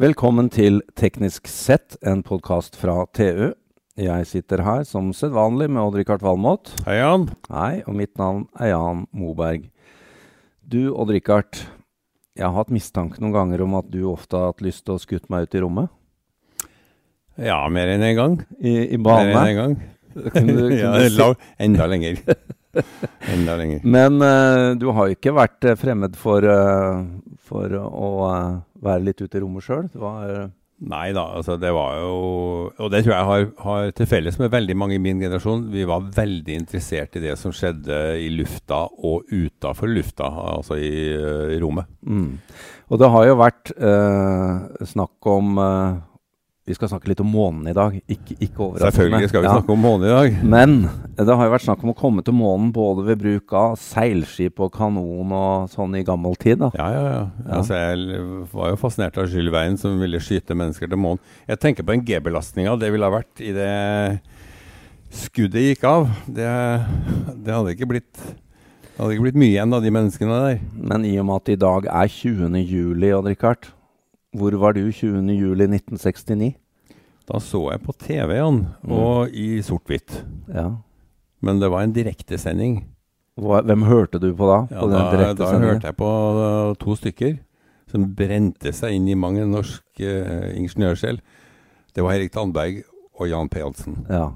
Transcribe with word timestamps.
Velkommen 0.00 0.48
til 0.52 0.80
Teknisk 0.96 1.48
sett, 1.50 1.98
en 2.06 2.22
podkast 2.24 2.78
fra 2.80 3.02
TU. 3.14 3.52
Jeg 4.00 4.26
sitter 4.30 4.62
her 4.64 4.86
som 4.88 5.10
sedvanlig 5.12 5.68
med 5.68 5.82
Odd-Rikard 5.82 6.22
Valmot. 6.24 6.70
Hei, 6.86 6.96
Jan. 7.02 7.26
Hei, 7.52 7.82
og 7.84 7.96
mitt 7.98 8.14
navn 8.20 8.46
er 8.56 8.72
Jan 8.72 9.02
Moberg. 9.12 9.66
Du, 10.64 10.94
Odd-Rikard. 10.96 11.60
Jeg 12.38 12.46
har 12.48 12.56
hatt 12.56 12.72
mistanke 12.72 13.20
noen 13.20 13.34
ganger 13.36 13.66
om 13.66 13.76
at 13.82 13.90
du 13.92 14.00
ofte 14.08 14.38
har 14.40 14.54
hatt 14.54 14.64
lyst 14.64 14.86
til 14.86 14.96
å 14.96 15.02
skutte 15.02 15.28
meg 15.32 15.44
ut 15.44 15.58
i 15.58 15.62
rommet. 15.66 15.92
Ja, 17.36 17.60
mer 17.72 17.92
enn 17.92 18.00
én 18.04 18.14
en 18.14 18.16
gang. 18.22 18.38
I, 18.60 18.72
i 18.96 19.00
Mer 19.00 19.28
enn 19.28 19.36
én 19.36 19.50
en 19.52 19.60
gang. 19.60 19.76
Kunne 20.32 20.56
du- 20.56 20.72
kunne 20.72 21.04
ja, 21.20 21.28
enda 21.60 21.86
lenger. 21.92 22.24
enda 23.34 23.56
lenger. 23.56 23.84
Men 23.84 24.18
uh, 24.22 24.72
du 24.78 24.88
har 24.94 25.08
jo 25.08 25.18
ikke 25.18 25.34
vært 25.36 25.68
eh, 25.68 25.78
fremmed 25.78 26.16
for, 26.18 26.44
uh, 26.44 27.04
for 27.44 27.76
å 27.78 28.10
uh, 28.24 28.58
være 28.82 29.06
litt 29.08 29.22
ute 29.22 29.38
i 29.38 29.44
rommet 29.44 29.66
sjøl. 29.66 29.88
Nei 30.82 31.12
da, 31.14 31.28
altså 31.38 31.54
det 31.62 31.68
var 31.70 32.00
jo 32.00 32.14
Og 32.82 32.88
det 32.90 33.04
tror 33.04 33.12
jeg 33.12 33.26
har, 33.28 33.44
har 33.62 33.92
til 33.94 34.08
felles 34.10 34.38
med 34.40 34.50
veldig 34.50 34.74
mange 34.74 34.96
i 34.96 35.02
min 35.02 35.20
generasjon. 35.22 35.68
Vi 35.70 35.84
var 35.86 36.08
veldig 36.16 36.56
interessert 36.58 37.14
i 37.20 37.22
det 37.22 37.36
som 37.38 37.54
skjedde 37.54 38.00
i 38.18 38.32
lufta 38.34 38.80
og 38.90 39.30
utafor 39.30 39.92
lufta, 39.92 40.26
altså 40.56 40.80
i, 40.82 41.12
i 41.54 41.60
rommet. 41.62 41.86
Mm. 42.02 42.32
Og 42.90 42.98
det 42.98 43.12
har 43.14 43.28
jo 43.28 43.38
vært 43.38 43.70
snakk 44.90 45.30
om 45.30 45.62
Vi 46.64 46.76
skal 46.76 46.86
snakke 46.92 47.08
litt 47.10 47.18
om 47.20 47.26
månen 47.26 47.66
i 47.66 47.72
dag. 47.74 47.96
Ikke, 48.06 48.36
ikke. 48.38 48.66
Selvfølgelig 48.78 49.28
skal 49.32 49.42
vi 49.42 49.48
Ja. 49.48 49.54
snakke 49.56 49.72
om 49.74 49.80
månen 49.82 50.06
i 50.06 50.12
dag. 50.12 50.44
Men 50.46 50.88
det 51.18 51.26
har 51.26 51.48
jo 51.48 51.50
vært 51.56 51.64
snakk 51.66 51.82
om 51.82 51.90
å 51.90 51.96
komme 51.98 52.22
til 52.22 52.34
månen 52.38 52.70
både 52.72 53.04
ved 53.04 53.18
bruk 53.18 53.52
av 53.52 53.74
seilskip 53.82 54.60
og 54.62 54.70
kanon 54.72 55.32
og 55.34 55.68
sånn 55.70 55.96
i 55.98 56.04
gammel 56.04 56.36
tid. 56.38 56.60
da. 56.60 56.70
Ja, 56.78 56.86
ja, 56.92 57.02
ja. 57.02 57.30
Ja. 57.48 57.56
Altså, 57.58 57.74
jeg 57.74 58.46
var 58.52 58.70
jo 58.70 58.76
fascinert 58.76 59.18
av 59.18 59.26
Jules 59.26 59.50
Verne 59.52 59.76
som 59.76 59.98
ville 59.98 60.20
skyte 60.22 60.54
mennesker 60.54 60.86
til 60.88 60.98
månen. 61.02 61.18
Jeg 61.48 61.58
tenker 61.58 61.82
på 61.82 61.96
den 61.96 62.04
G-belastninga 62.06 62.78
det 62.78 62.92
ville 62.92 63.10
ha 63.10 63.18
vært 63.18 63.40
i 63.42 63.50
det 63.52 64.20
skuddet 65.10 65.66
gikk 65.76 65.84
av. 65.84 66.06
Det, 66.30 66.46
det 67.42 67.52
hadde 67.52 67.74
ikke 67.74 67.88
blitt 67.90 68.14
det 68.92 69.00
hadde 69.00 69.14
ikke 69.16 69.24
blitt 69.24 69.40
mye 69.40 69.50
igjen 69.56 69.72
av 69.74 69.82
de 69.82 69.90
menneskene 69.90 70.38
der. 70.46 70.58
Men 70.76 71.04
i 71.08 71.16
og 71.18 71.26
med 71.26 71.40
at 71.42 71.48
i 71.48 71.56
dag 71.56 71.86
er 71.90 72.06
20. 72.12 72.54
juli, 72.62 73.10
Odd 73.16 73.26
Rikard, 73.26 73.66
hvor 74.32 74.54
var 74.60 74.72
du 74.72 74.86
20. 74.90 75.28
juli 75.36 75.66
1969? 75.68 76.54
Da 77.28 77.38
så 77.38 77.60
jeg 77.70 77.82
på 77.84 77.92
TV, 77.92 78.34
Jan, 78.38 78.66
Mm. 78.82 78.92
og 78.92 79.28
i 79.30 79.60
sort-hvitt. 79.62 80.24
Ja. 80.48 80.70
Men 81.40 81.60
det 81.60 81.70
var 81.70 81.82
en 81.82 81.92
direktesending. 81.92 82.84
Hvem 83.36 83.82
hørte 83.82 84.18
du 84.18 84.34
på 84.34 84.46
da? 84.46 84.66
Ja, 84.70 84.80
på 84.80 84.86
den 84.90 84.98
da, 84.98 85.32
da 85.34 85.58
hørte 85.58 85.86
jeg 85.86 85.96
på 85.96 86.08
uh, 86.08 86.74
to 86.74 86.96
stykker 86.96 87.38
som 87.88 88.14
brente 88.14 88.72
seg 88.72 88.92
inn 88.92 89.08
i 89.08 89.14
mange 89.14 89.44
norske 89.46 89.82
norsk 89.82 90.00
uh, 90.00 90.52
ingeniørsjel. 90.56 91.20
Det 91.94 92.04
var 92.04 92.12
Erik 92.14 92.32
Tandberg 92.32 92.82
og 93.18 93.28
Jan 93.28 93.48
P. 93.48 93.60
Hansen. 93.60 94.06
Ja. 94.10 94.30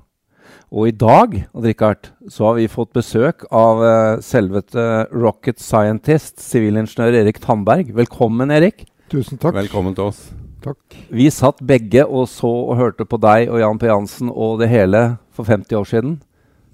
Og 0.70 0.88
i 0.88 0.90
dag, 0.90 1.46
Richard, 1.54 2.10
så 2.28 2.48
har 2.50 2.54
vi 2.54 2.68
fått 2.68 2.92
besøk 2.92 3.44
av 3.50 3.80
uh, 3.80 4.20
selvete 4.20 5.06
rocket 5.12 5.60
scientist, 5.60 6.40
sivilingeniør 6.40 7.20
Erik 7.22 7.40
Tandberg. 7.40 7.92
Velkommen, 7.96 8.50
Erik. 8.50 8.86
Tusen 9.06 9.38
takk. 9.38 9.54
Velkommen 9.54 9.94
til 9.94 10.08
oss. 10.08 10.32
takk. 10.64 10.78
Vi 11.14 11.28
satt 11.30 11.60
begge 11.62 12.02
og 12.02 12.24
så 12.26 12.48
og 12.50 12.74
hørte 12.74 13.04
på 13.06 13.20
deg 13.22 13.46
og 13.46 13.60
Jan 13.60 13.78
P. 13.78 13.86
Jansen 13.86 14.32
og 14.32 14.58
det 14.58 14.66
hele 14.68 15.18
for 15.30 15.46
50 15.46 15.76
år 15.78 15.84
siden. 15.86 16.16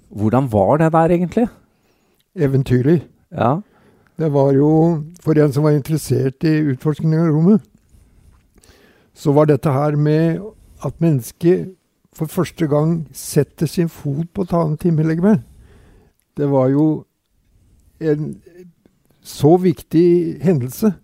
Hvordan 0.09 0.47
var 0.49 0.77
det 0.81 0.91
der 0.93 1.13
egentlig? 1.13 1.47
Eventyrlig. 2.33 3.03
Ja. 3.29 3.59
Det 4.17 4.31
var 4.33 4.51
jo, 4.53 5.03
for 5.21 5.37
en 5.37 5.53
som 5.53 5.63
var 5.63 5.77
interessert 5.77 6.41
i 6.43 6.55
utforskning 6.73 7.13
av 7.13 7.29
rommet, 7.29 7.61
så 9.13 9.31
var 9.31 9.45
dette 9.45 9.69
her 9.69 9.95
med 9.95 10.41
at 10.83 10.97
mennesket 10.97 11.75
for 12.17 12.25
første 12.25 12.65
gang 12.67 13.07
setter 13.13 13.69
sin 13.69 13.89
fot 13.89 14.25
på 14.33 14.41
et 14.41 14.57
annet 14.57 14.83
himmellegeme. 14.83 15.43
Det 16.37 16.49
var 16.49 16.73
jo 16.73 17.05
en 18.01 18.41
så 19.21 19.57
viktig 19.57 20.41
hendelse 20.41 20.95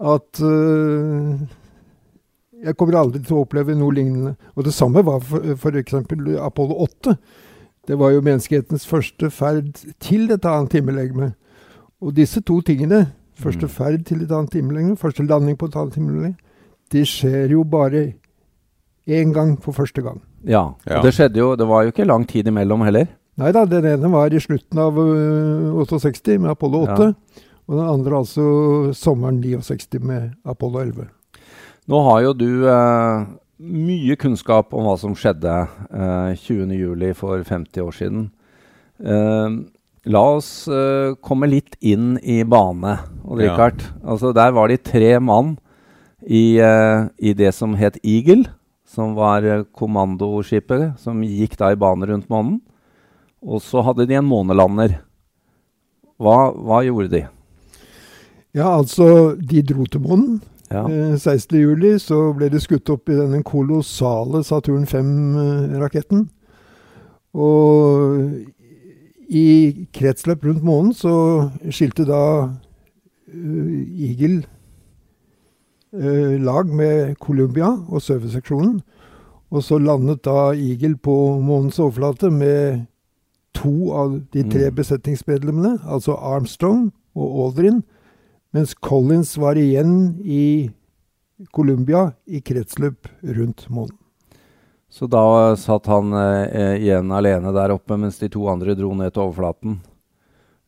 at 0.00 0.40
uh, 0.44 1.34
jeg 2.64 2.76
kommer 2.76 2.98
aldri 3.00 3.20
til 3.24 3.36
å 3.36 3.42
oppleve 3.44 3.74
noe 3.76 3.94
lignende. 3.94 4.34
Og 4.56 4.64
det 4.64 4.74
samme 4.74 5.02
var 5.04 5.20
for 5.24 5.44
f.eks. 5.54 5.94
Apollo 6.40 6.76
8. 6.86 7.16
Det 7.86 7.98
var 7.98 8.10
jo 8.10 8.20
menneskehetens 8.24 8.86
første 8.88 9.30
ferd 9.30 9.72
til 10.02 10.30
et 10.34 10.44
annet 10.48 10.72
himmellegeme. 10.72 11.32
Og 12.02 12.14
disse 12.16 12.40
to 12.40 12.60
tingene, 12.60 13.12
første 13.38 13.66
Mm. 13.66 13.70
ferd 13.70 14.04
til 14.04 14.22
et 14.22 14.30
annet 14.32 14.52
himmellegeme, 14.54 14.96
første 14.96 15.26
landing 15.26 15.56
på 15.58 15.66
et 15.68 15.76
annet 15.76 15.94
himmellegeme, 15.94 16.34
det 16.92 17.06
skjer 17.06 17.50
jo 17.50 17.62
bare 17.64 18.12
én 19.08 19.32
gang 19.32 19.56
for 19.62 19.72
første 19.72 20.02
gang. 20.02 20.20
ja. 20.44 20.72
Ja. 20.86 20.98
Og 20.98 21.04
det 21.04 21.14
skjedde 21.14 21.38
jo 21.38 21.56
Det 21.56 21.66
var 21.68 21.82
jo 21.82 21.90
ikke 21.90 22.04
lang 22.06 22.26
tid 22.28 22.46
imellom 22.46 22.80
heller. 22.84 23.06
Nei 23.36 23.52
da, 23.52 23.64
den 23.66 23.84
ene 23.84 24.10
var 24.12 24.32
i 24.32 24.38
slutten 24.40 24.78
av 24.78 24.96
øh, 24.98 25.74
68 25.84 26.38
med 26.40 26.50
Apollo 26.50 26.82
8. 26.82 27.02
Ja. 27.04 27.12
Og 27.66 27.78
den 27.80 27.88
andre 27.90 28.20
altså 28.22 28.44
sommeren 28.94 29.40
69 29.42 29.98
med 30.06 30.30
Apollo 30.46 30.84
11. 30.84 31.08
Nå 31.90 32.00
har 32.08 32.20
jo 32.22 32.32
du 32.38 32.48
eh, 32.70 33.26
mye 33.62 34.16
kunnskap 34.18 34.74
om 34.74 34.86
hva 34.86 34.96
som 35.00 35.14
skjedde 35.18 35.54
eh, 35.90 36.34
20.07. 36.38 37.12
for 37.18 37.42
50 37.46 37.82
år 37.82 37.96
siden. 37.96 38.24
Eh, 39.02 39.56
la 40.06 40.22
oss 40.36 40.50
eh, 40.70 41.14
komme 41.22 41.50
litt 41.50 41.74
inn 41.82 42.16
i 42.22 42.42
bane, 42.46 42.98
Odd 43.26 43.42
Ja. 43.42 43.52
Rikard. 43.54 43.82
Altså, 44.04 44.30
der 44.34 44.54
var 44.54 44.70
de 44.70 44.78
tre 44.78 45.16
mann 45.18 45.56
i, 46.22 46.58
eh, 46.62 47.08
i 47.18 47.34
det 47.34 47.52
som 47.54 47.74
het 47.78 47.98
Eagle, 48.04 48.46
som 48.86 49.14
var 49.18 49.42
eh, 49.42 49.64
kommandoskipet 49.74 51.00
som 51.02 51.22
gikk 51.26 51.58
da 51.58 51.72
i 51.74 51.78
bane 51.78 52.06
rundt 52.06 52.30
månen. 52.30 52.60
Og 53.46 53.58
så 53.62 53.82
hadde 53.86 54.06
de 54.06 54.14
en 54.18 54.26
månelander. 54.26 55.00
Hva, 56.18 56.50
hva 56.54 56.82
gjorde 56.86 57.10
de? 57.12 57.26
Ja, 58.56 58.78
altså, 58.78 59.36
de 59.50 59.62
dro 59.62 59.84
til 59.84 60.00
månen. 60.00 60.42
Ja. 60.70 60.86
Eh, 60.88 61.18
16. 61.18 61.60
juli 61.60 61.98
så 62.02 62.32
ble 62.34 62.48
de 62.50 62.60
skutt 62.60 62.88
opp 62.90 63.10
i 63.12 63.18
denne 63.18 63.42
kolossale 63.46 64.40
Saturn 64.44 64.86
5-raketten. 64.88 66.24
Og 67.36 68.32
i 69.28 69.86
kretsløp 69.94 70.44
rundt 70.46 70.64
månen 70.64 70.94
så 70.96 71.12
skilte 71.68 72.06
da 72.08 72.22
uh, 72.46 73.72
Eagle 74.00 74.44
uh, 75.92 76.36
lag 76.40 76.70
med 76.72 77.16
Columbia 77.20 77.68
og 77.88 78.02
serverseksjonen. 78.02 78.80
Og 79.50 79.62
så 79.62 79.78
landet 79.78 80.24
da 80.24 80.54
Eagle 80.54 80.96
på 80.96 81.16
månens 81.42 81.78
overflate 81.78 82.30
med 82.30 82.86
to 83.54 83.92
av 83.92 84.16
de 84.32 84.42
tre 84.42 84.70
Mm. 84.70 84.74
besetningsmedlemmene, 84.76 85.78
altså 85.84 86.16
Armstrong 86.16 86.92
og 87.14 87.46
Aldrin, 87.46 87.82
mens 88.56 88.72
Collins 88.80 89.34
var 89.36 89.58
igjen 89.60 90.16
i 90.24 90.70
Colombia 91.52 92.08
i 92.24 92.40
kretsløp 92.40 93.10
rundt 93.20 93.66
månen. 93.68 93.98
Så 94.88 95.04
da 95.12 95.52
satt 95.60 95.90
han 95.92 96.14
eh, 96.16 96.78
igjen 96.80 97.10
alene 97.12 97.52
der 97.52 97.74
oppe, 97.74 97.98
mens 98.00 98.16
de 98.22 98.30
to 98.32 98.46
andre 98.48 98.72
dro 98.78 98.94
ned 98.96 99.12
til 99.12 99.26
overflaten. 99.26 99.76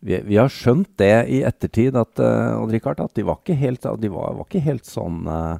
Vi, 0.04 0.19
vi 0.26 0.37
har 0.37 0.53
skjønt 0.53 0.91
det 1.00 1.15
i 1.32 1.41
ettertid, 1.49 1.97
at, 1.97 2.21
eh, 2.21 2.59
Richard, 2.69 3.00
at 3.00 3.15
de 3.16 3.25
var 3.25 3.41
ikke 3.41 3.56
helt, 3.56 3.88
de 4.03 4.10
var, 4.12 4.37
var 4.37 4.44
ikke 4.50 4.62
helt 4.66 4.84
sånn 4.87 5.25
eh, 5.32 5.56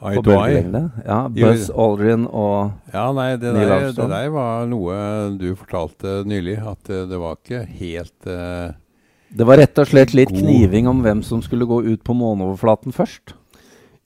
Eye 0.00 0.16
på 0.20 0.26
to 0.26 0.34
eye. 0.34 0.36
bølgelengde. 0.42 0.82
Ja, 1.06 1.18
Buzz 1.32 1.70
Aldrin 1.72 2.28
og 2.28 2.92
Ja, 2.92 3.06
nei, 3.16 3.30
det 3.40 3.54
Neil 3.56 3.72
der, 3.72 3.88
det 3.96 4.10
der 4.12 4.30
var 4.36 4.68
noe 4.68 5.00
du 5.40 5.50
fortalte 5.58 6.20
nylig, 6.28 6.58
at 6.60 6.92
eh, 6.92 7.06
det 7.08 7.18
var 7.20 7.40
ikke 7.40 7.64
helt 7.80 8.28
eh, 8.28 8.76
Det 9.30 9.46
var 9.46 9.60
rett 9.60 9.78
og 9.78 9.86
slett 9.86 10.14
litt 10.16 10.32
God. 10.32 10.42
kniving 10.42 10.88
om 10.90 11.04
hvem 11.04 11.22
som 11.22 11.42
skulle 11.42 11.68
gå 11.68 11.82
ut 11.86 12.02
på 12.02 12.14
måneoverflaten 12.16 12.94
først. 12.94 13.36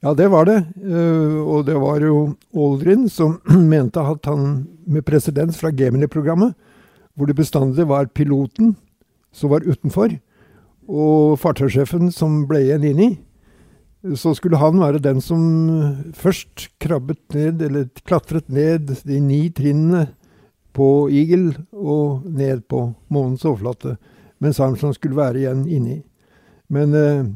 Ja, 0.04 0.12
det 0.12 0.28
var 0.28 0.44
det. 0.44 0.58
Eh, 0.84 1.38
og 1.40 1.64
det 1.64 1.78
var 1.80 2.02
jo 2.04 2.34
Aldrin 2.52 3.08
som 3.08 3.38
mente 3.72 4.02
at 4.04 4.28
han 4.28 4.66
med 4.84 5.04
presedens 5.08 5.56
fra 5.56 5.72
Gemini-programmet, 5.72 6.52
hvor 7.14 7.30
det 7.30 7.38
bestandig 7.38 7.86
var 7.88 8.10
piloten 8.12 8.74
som 9.32 9.50
var 9.50 9.64
utenfor, 9.64 10.18
og 10.84 11.38
fartøysjefen 11.40 12.10
som 12.12 12.42
ble 12.46 12.60
igjen 12.66 12.84
inni, 12.84 13.08
så 14.20 14.34
skulle 14.36 14.60
han 14.60 14.76
være 14.82 15.00
den 15.00 15.22
som 15.24 15.40
først 16.12 16.68
krabbet 16.82 17.22
ned, 17.32 17.62
eller 17.64 17.88
klatret 18.04 18.50
ned 18.52 18.92
de 19.08 19.20
ni 19.20 19.48
trinnene 19.48 20.10
på 20.76 21.08
Eagle 21.08 21.54
og 21.72 22.26
ned 22.28 22.66
på 22.68 22.90
månens 23.08 23.46
overflate, 23.48 23.96
mens 24.44 24.60
Armstrong 24.60 24.94
skulle 24.96 25.18
være 25.18 25.42
igjen 25.42 25.64
inni. 25.68 25.98
Men 26.72 26.94
eh, 26.96 27.26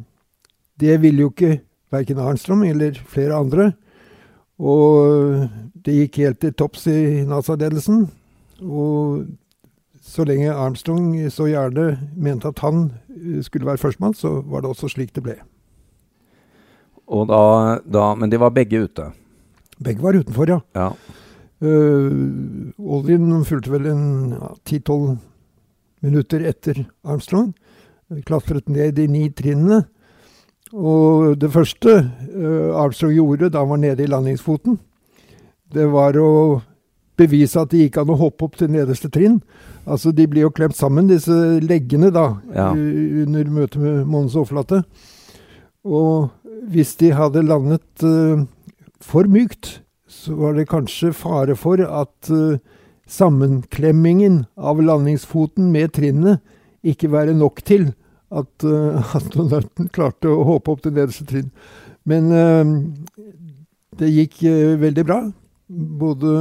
det 0.80 1.00
ville 1.02 1.24
jo 1.24 1.32
ikke 1.32 1.58
verken 1.92 2.20
Armstrong 2.20 2.66
eller 2.68 3.00
flere 3.08 3.36
andre. 3.36 3.72
Og 4.58 5.48
det 5.86 5.96
gikk 6.02 6.22
helt 6.24 6.40
til 6.42 6.54
topps 6.58 6.88
i 6.90 7.24
NASA-ledelsen. 7.28 8.08
Og 8.62 9.28
så 10.02 10.24
lenge 10.26 10.54
Armstrong 10.54 11.12
så 11.30 11.46
gjerne 11.50 11.92
mente 12.16 12.50
at 12.50 12.64
han 12.64 12.88
eh, 13.12 13.38
skulle 13.44 13.68
være 13.68 13.80
førstemann, 13.82 14.16
så 14.16 14.40
var 14.46 14.64
det 14.64 14.72
også 14.72 14.90
slik 14.92 15.14
det 15.16 15.24
ble. 15.26 15.38
Og 17.08 17.28
da, 17.30 17.78
da, 17.88 18.10
men 18.18 18.30
de 18.30 18.40
var 18.40 18.52
begge 18.52 18.82
ute. 18.84 19.10
Begge 19.80 20.02
var 20.04 20.18
utenfor, 20.18 20.50
ja. 20.50 20.60
Ja. 20.76 20.90
Uh, 21.58 22.70
Aldrin 22.78 23.32
fulgte 23.42 23.72
vel 23.72 23.88
en 23.90 24.02
ti-tolv 24.68 25.16
minutter 26.04 26.44
etter 26.48 26.84
Armstrong. 27.04 27.52
Klatret 28.26 28.68
ned 28.72 28.98
i 28.98 29.06
ni 29.10 29.28
trinnene. 29.30 29.82
Og 30.72 31.36
det 31.40 31.50
første 31.52 31.94
uh, 32.04 32.76
Armstrong 32.76 33.14
gjorde 33.16 33.50
da 33.52 33.62
han 33.62 33.70
var 33.72 33.80
nede 33.80 34.04
i 34.04 34.10
landingsfoten, 34.10 34.78
det 35.72 35.86
var 35.92 36.16
å 36.20 36.60
bevise 37.18 37.60
at 37.60 37.72
det 37.72 37.86
gikk 37.86 37.98
an 38.00 38.12
å 38.12 38.18
hoppe 38.20 38.46
opp 38.46 38.56
til 38.60 38.70
nederste 38.72 39.10
trinn. 39.12 39.40
Altså, 39.88 40.12
De 40.12 40.26
blir 40.28 40.44
jo 40.46 40.52
klemt 40.54 40.76
sammen, 40.76 41.08
disse 41.10 41.34
leggene, 41.64 42.12
da, 42.14 42.36
Ja. 42.54 42.70
under 42.72 43.44
møtet 43.44 43.80
med 43.80 44.06
månens 44.06 44.36
overflate. 44.36 44.84
Og 45.84 46.30
hvis 46.68 46.94
de 47.00 47.10
hadde 47.16 47.42
landet 47.48 48.04
uh, 48.04 48.44
for 49.00 49.24
mykt, 49.24 49.80
så 50.08 50.34
var 50.36 50.54
det 50.56 50.68
kanskje 50.68 51.12
fare 51.12 51.54
for 51.56 51.80
at 51.84 52.30
eh, 52.32 52.58
sammenklemmingen 53.08 54.42
av 54.56 54.82
landingsfoten 54.84 55.70
med 55.72 55.94
trinnet 55.96 56.44
ikke 56.86 57.10
være 57.12 57.34
nok 57.36 57.62
til 57.66 57.90
at 58.28 58.66
uh, 58.68 59.00
astronauten 59.18 59.90
klarte 59.94 60.30
å 60.30 60.44
hoppe 60.52 60.74
opp 60.74 60.84
til 60.84 60.94
nederste 60.96 61.26
trinn. 61.28 61.50
Men 62.08 62.30
uh, 62.32 62.64
det 63.98 64.12
gikk 64.12 64.42
uh, 64.44 64.76
veldig 64.80 65.06
bra. 65.08 65.22
Både 65.68 66.34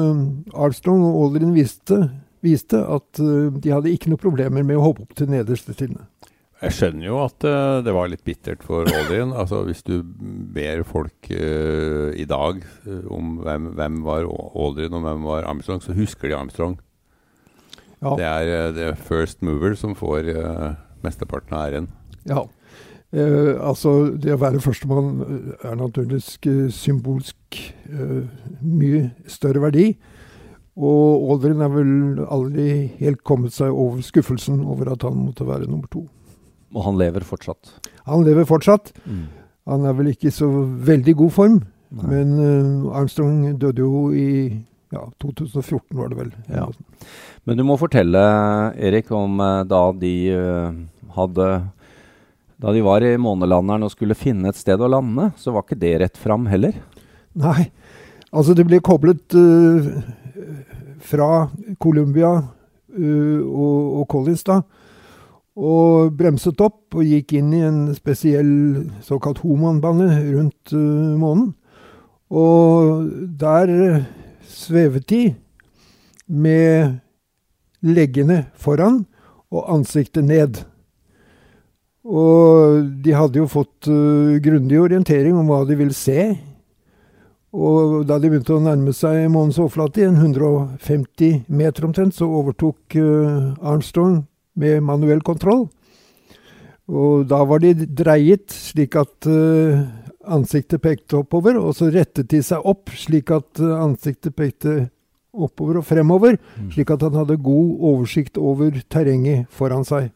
Armstrong 0.56 1.04
og 1.08 1.22
Aldrin 1.26 1.56
viste, 1.56 2.00
viste 2.46 2.80
at 2.80 3.20
de 3.20 3.74
hadde 3.74 3.92
ikke 3.92 4.14
noe 4.14 4.22
problemer 4.22 4.64
med 4.64 4.78
å 4.80 4.86
hoppe 4.86 5.04
opp 5.04 5.18
til 5.20 5.28
nederste 5.34 5.76
trinnet. 5.76 6.08
Jeg 6.58 6.74
skjønner 6.74 7.06
jo 7.06 7.20
at 7.22 7.46
uh, 7.46 7.80
det 7.86 7.94
var 7.94 8.10
litt 8.10 8.24
bittert 8.26 8.64
for 8.66 8.90
Aldrin. 8.90 9.30
altså 9.30 9.62
Hvis 9.68 9.84
du 9.86 10.02
ber 10.04 10.82
folk 10.88 11.30
uh, 11.30 12.10
i 12.18 12.26
dag 12.26 12.64
eh, 12.88 13.06
om 13.14 13.38
hvem, 13.46 13.72
hvem 13.78 14.02
var 14.08 14.26
Aldrin 14.26 14.98
og 14.98 15.06
hvem 15.06 15.28
var 15.30 15.46
Armstrong, 15.50 15.84
så 15.86 15.94
husker 15.98 16.32
de 16.32 16.38
Armstrong. 16.40 16.80
Ja. 18.02 18.16
Det 18.18 18.26
er 18.26 18.82
er 18.90 18.98
first 18.98 19.42
mover 19.42 19.74
som 19.78 19.96
får 19.98 20.30
mesteparten 21.02 21.56
av 21.58 21.66
æren. 21.66 21.88
Ja. 22.30 22.44
Eh, 23.16 23.54
altså, 23.64 24.12
det 24.20 24.34
å 24.36 24.42
være 24.42 24.60
førstemann 24.60 25.22
er 25.64 25.78
naturligvis 25.80 26.36
symbolsk 26.76 27.60
eh, 27.88 28.28
mye 28.62 29.08
større 29.32 29.64
verdi. 29.64 29.88
Og 30.78 31.32
Aldrin 31.34 31.64
er 31.64 31.72
vel 31.74 31.94
aldri 32.28 32.68
helt 33.00 33.24
kommet 33.26 33.56
seg 33.56 33.72
over 33.74 34.04
skuffelsen 34.06 34.60
over 34.62 34.92
at 34.94 35.08
han 35.08 35.18
måtte 35.24 35.48
være 35.48 35.70
nummer 35.70 35.90
to. 35.94 36.04
Og 36.76 36.84
han 36.84 36.98
lever 37.00 37.24
fortsatt. 37.28 37.76
Han 38.08 38.24
lever 38.28 38.48
fortsatt. 38.48 38.92
Mm. 39.06 39.28
Han 39.68 39.86
er 39.88 39.96
vel 39.98 40.14
ikke 40.14 40.30
i 40.30 40.36
så 40.36 40.48
veldig 40.88 41.14
god 41.20 41.34
form, 41.36 41.56
Nei. 41.98 42.10
men 42.12 42.36
uh, 42.40 42.96
Armstrong 42.96 43.42
døde 43.60 43.84
jo 43.84 44.08
i 44.16 44.30
ja, 44.96 45.04
2014, 45.20 45.82
var 45.98 46.12
det 46.12 46.20
vel. 46.22 46.30
Ja. 46.48 46.68
Men 47.48 47.60
du 47.60 47.66
må 47.68 47.76
fortelle, 47.80 48.22
Erik, 48.80 49.12
om 49.12 49.42
uh, 49.44 49.66
da 49.68 49.82
de 50.00 50.14
uh, 50.32 50.78
hadde 51.18 51.50
Da 52.58 52.72
de 52.74 52.82
var 52.82 53.04
i 53.06 53.12
månelanderen 53.22 53.86
og 53.86 53.92
skulle 53.94 54.18
finne 54.18 54.50
et 54.50 54.58
sted 54.58 54.82
å 54.82 54.88
lande, 54.90 55.28
så 55.38 55.52
var 55.54 55.66
ikke 55.66 55.78
det 55.78 55.92
rett 56.02 56.16
fram 56.18 56.48
heller. 56.50 56.80
Nei, 57.38 57.68
altså 58.32 58.56
det 58.58 58.66
ble 58.66 58.80
koblet 58.82 59.36
fra 61.06 61.28
Colombia 61.78 62.32
og, 62.98 63.78
og 64.02 64.08
Collins 64.10 64.42
da, 64.48 64.64
og 65.58 66.14
bremset 66.18 66.60
opp 66.62 66.94
og 66.94 67.08
gikk 67.08 67.34
inn 67.40 67.50
i 67.58 67.64
en 67.66 67.80
spesiell 67.98 68.52
såkalt 69.06 69.42
Homan-bane 69.42 70.08
rundt 70.36 70.74
uh, 70.78 71.18
månen. 71.18 71.56
Og 72.30 73.08
der 73.40 74.04
svevet 74.46 75.08
de 75.10 75.22
med 76.28 77.00
leggene 77.82 78.44
foran 78.54 79.06
og 79.50 79.72
ansiktet 79.74 80.28
ned. 80.28 80.62
Og 82.06 82.86
de 83.04 83.18
hadde 83.18 83.42
jo 83.42 83.50
fått 83.50 83.90
uh, 83.90 84.38
grundig 84.44 84.78
orientering 84.80 85.40
om 85.40 85.50
hva 85.50 85.64
de 85.66 85.80
ville 85.80 85.98
se. 85.98 86.36
Og 87.58 88.04
da 88.06 88.20
de 88.22 88.30
begynte 88.30 88.54
å 88.54 88.62
nærme 88.62 88.94
seg 88.94 89.26
månens 89.34 89.58
overflate, 89.58 90.04
i 90.04 90.10
en 90.12 90.20
150 90.22 91.48
meter 91.50 91.88
omtrent, 91.88 92.14
så 92.14 92.30
overtok 92.30 93.00
uh, 93.02 93.56
Armstrong 93.66 94.22
med 94.58 94.84
manuell 94.86 95.22
kontroll. 95.26 95.68
Og 96.88 97.26
da 97.28 97.42
var 97.48 97.62
de 97.64 97.74
dreiet 97.86 98.54
slik 98.54 98.96
at 99.00 99.28
uh, 99.28 99.84
ansiktet 100.28 100.84
pekte 100.84 101.20
oppover, 101.20 101.60
og 101.60 101.76
så 101.76 101.90
rettet 101.92 102.30
de 102.32 102.40
seg 102.44 102.64
opp 102.68 102.94
slik 102.96 103.32
at 103.36 103.60
uh, 103.64 103.76
ansiktet 103.84 104.36
pekte 104.38 104.88
oppover 105.38 105.82
og 105.82 105.86
fremover, 105.86 106.38
slik 106.74 106.92
at 106.94 107.04
han 107.06 107.18
hadde 107.20 107.38
god 107.44 107.74
oversikt 107.92 108.40
over 108.42 108.80
terrenget 108.90 109.46
foran 109.54 109.86
seg. 109.88 110.10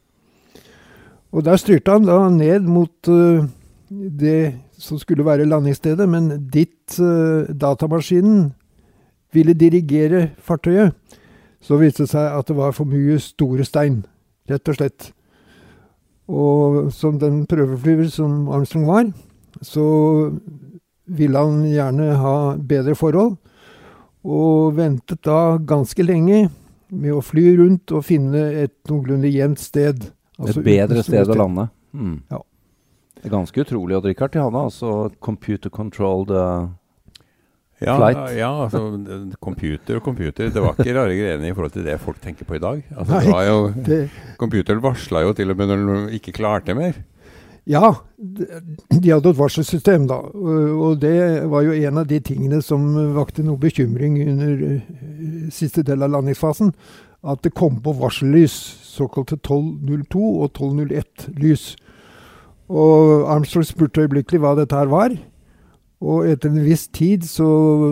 Og 1.32 1.46
der 1.46 1.60
styrte 1.60 1.94
han 1.94 2.08
da 2.08 2.24
ned 2.32 2.68
mot 2.68 3.12
uh, 3.12 3.44
det 3.92 4.56
som 4.82 5.00
skulle 5.00 5.26
være 5.28 5.46
landingsstedet, 5.46 6.08
men 6.10 6.32
dit 6.52 7.00
uh, 7.00 7.48
datamaskinen 7.52 8.54
ville 9.32 9.56
dirigere 9.56 10.30
fartøyet, 10.40 10.96
så 11.62 11.78
viste 11.80 12.04
det 12.04 12.12
seg 12.16 12.40
at 12.40 12.48
det 12.48 12.58
var 12.58 12.74
for 12.76 12.90
mye 12.90 13.20
store 13.22 13.68
stein, 13.68 14.02
rett 14.50 14.72
og 14.72 14.78
slett. 14.78 15.12
Og 16.32 16.92
som 16.96 17.20
den 17.20 17.44
prøveflyver 17.50 18.10
som 18.14 18.48
Armstrong 18.50 18.88
var, 18.88 19.12
så 19.62 19.86
ville 21.12 21.38
han 21.38 21.64
gjerne 21.68 22.14
ha 22.22 22.36
bedre 22.58 22.96
forhold, 22.96 23.36
og 24.22 24.78
ventet 24.78 25.24
da 25.26 25.58
ganske 25.58 26.06
lenge 26.06 26.46
med 26.92 27.16
å 27.16 27.24
fly 27.24 27.56
rundt 27.58 27.92
og 27.96 28.06
finne 28.06 28.44
et 28.64 28.76
noenlunde 28.92 29.32
jevnt 29.32 29.60
sted. 29.60 30.06
Et 30.06 30.42
Altså 30.42 30.64
bedre 30.64 31.00
uten 31.02 31.08
sted 31.08 31.32
å 31.32 31.38
lande. 31.40 31.68
Mm. 31.92 32.18
Ja. 32.32 32.42
Det 33.22 33.30
er 33.30 33.34
ganske 33.36 33.64
utrolig, 33.64 33.98
at 33.98 34.08
Richard 34.08 34.34
De 34.34 34.42
hadde 34.42 34.62
altså 34.66 34.92
computer 35.22 35.70
controlled 35.70 36.32
uh, 36.34 36.70
Ja, 37.82 37.96
Flight. 37.98 38.36
ja 38.38 38.50
altså 38.64 38.82
computer 39.42 39.98
og 39.98 40.04
computer. 40.06 40.52
Det 40.54 40.62
var 40.62 40.78
ikke 40.78 40.94
rare 41.00 41.16
greiene 41.18 41.50
i 41.50 41.54
forhold 41.54 41.74
til 41.74 41.86
det 41.88 41.98
folk 42.02 42.20
tenker 42.22 42.46
på 42.46 42.60
i 42.60 42.62
dag. 42.62 42.84
Altså, 42.94 43.14
Nei. 43.16 43.24
det 43.26 43.34
var 43.34 43.48
jo, 43.48 43.62
det, 43.90 44.02
computeren 44.38 44.84
varsla 44.84 45.24
jo 45.26 45.34
til 45.38 45.54
og 45.54 45.58
med 45.58 45.72
når 45.72 45.88
den 45.88 46.20
ikke 46.20 46.36
klarte 46.38 46.78
mer. 46.78 47.00
Ja, 47.70 47.94
de 48.18 48.48
de 48.90 49.12
hadde 49.12 49.30
et 49.30 49.38
varselsystem, 49.38 50.08
da. 50.10 50.18
Og 50.34 50.82
og 50.82 51.02
det 51.02 51.50
var 51.50 51.62
jo 51.62 51.72
en 51.72 51.98
av 51.98 52.08
de 52.10 52.20
tingene 52.20 52.62
som 52.62 52.86
vakte 53.16 53.44
noe 53.46 53.58
bekymring 53.58 54.18
under 54.30 54.64
eh, 54.68 54.82
siste 55.54 55.84
del 55.86 56.04
av 56.04 56.12
landingsfasen. 56.12 56.74
At 57.24 57.44
det 57.46 57.54
kom 57.54 57.78
på 57.82 57.94
varsellys, 57.94 58.54
såkalte 58.82 59.38
1202 59.38 60.22
og 60.42 60.52
1201-lys. 60.58 61.76
Og 62.70 63.28
Armstrong 63.30 63.66
spurte 63.68 64.02
øyeblikkelig 64.02 64.42
hva 64.42 64.56
dette 64.58 64.78
her 64.78 64.90
var. 64.90 65.14
Og 66.02 66.26
etter 66.26 66.50
en 66.50 66.64
viss 66.66 66.88
tid 66.90 67.28
så, 67.30 67.48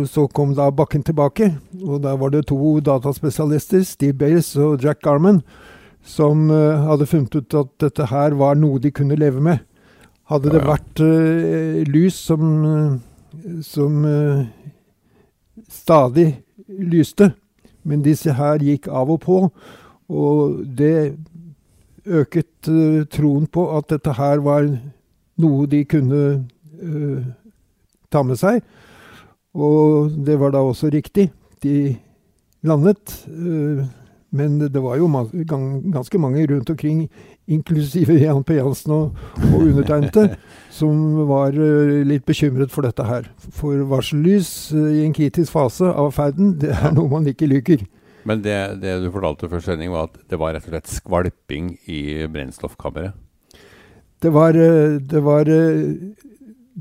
så 0.10 0.26
kom 0.34 0.56
da 0.58 0.72
bakken 0.74 1.04
tilbake. 1.06 1.52
Og 1.86 2.02
der 2.02 2.18
var 2.18 2.34
det 2.34 2.48
to 2.50 2.80
dataspesialister, 2.82 3.84
Steve 3.86 4.18
Bales 4.18 4.56
og 4.58 4.82
Jack 4.84 5.04
Garman, 5.06 5.44
som 6.02 6.50
uh, 6.50 6.88
hadde 6.90 7.06
funnet 7.10 7.38
ut 7.38 7.58
at 7.60 7.70
dette 7.86 8.10
her 8.10 8.34
var 8.40 8.58
noe 8.58 8.82
de 8.82 8.90
kunne 8.92 9.20
leve 9.20 9.44
med. 9.46 9.62
Hadde 10.30 10.54
det 10.56 10.66
vært 10.66 11.04
uh, 11.06 11.86
lys 11.90 12.18
som, 12.30 12.44
eh, 12.66 13.62
som 13.66 14.02
uh, 14.06 14.46
stadig 15.70 16.32
lyste, 16.70 17.32
men 17.86 18.06
disse 18.06 18.34
her 18.38 18.62
gikk 18.62 18.90
av 18.90 19.10
og 19.14 19.22
på, 19.26 19.40
og 20.10 20.62
det 20.78 21.18
øket 22.10 22.70
troen 23.14 23.46
på 23.46 23.66
at 23.78 23.90
dette 23.92 24.14
her 24.18 24.42
var 24.42 24.66
noe 25.38 25.68
de 25.70 25.84
kunne 25.86 26.22
ta 28.12 28.24
med 28.26 28.40
seg. 28.40 28.62
Og 29.58 30.12
det 30.26 30.38
var 30.40 30.54
da 30.54 30.62
også 30.66 30.92
riktig. 30.94 31.30
De 31.64 31.96
landet. 32.64 33.26
eh, 33.28 33.86
men 34.32 34.60
det 34.60 34.80
var 34.80 35.00
jo 35.00 35.08
ganske 35.10 36.20
mange 36.22 36.46
rundt 36.48 36.70
omkring, 36.70 37.10
inklusive 37.48 38.14
Jan 38.22 38.44
P. 38.44 38.60
Jansen 38.60 38.92
og, 38.94 39.16
og 39.54 39.62
undertegnede, 39.64 40.36
som 40.80 41.16
var 41.28 41.58
eh, 41.58 42.04
litt 42.06 42.26
bekymret 42.26 42.70
for 42.70 42.86
dette 42.86 43.04
her. 43.04 43.26
For 43.50 43.82
varsellys 43.90 44.72
eh, 44.72 45.00
i 45.00 45.06
en 45.08 45.16
kritisk 45.18 45.56
fase 45.56 45.90
av 45.90 46.12
ferden, 46.14 46.60
det 46.62 46.76
er 46.76 46.94
noe 46.94 47.10
man 47.10 47.26
ikke 47.26 47.50
liker. 47.50 47.88
Men 48.30 48.44
det, 48.46 48.84
det 48.84 49.00
du 49.02 49.10
fortalte 49.10 49.50
før 49.50 49.66
sending, 49.66 49.90
var 49.96 50.12
at 50.12 50.22
det 50.30 50.38
var 50.38 50.54
rett 50.54 50.68
og 50.68 50.76
slett 50.76 50.94
skvalping 50.94 51.74
i 51.90 52.28
brennstoffkammeret. 52.30 53.18
Det 54.20 54.30
var, 54.36 54.54
det 54.54 55.22
var 55.24 55.48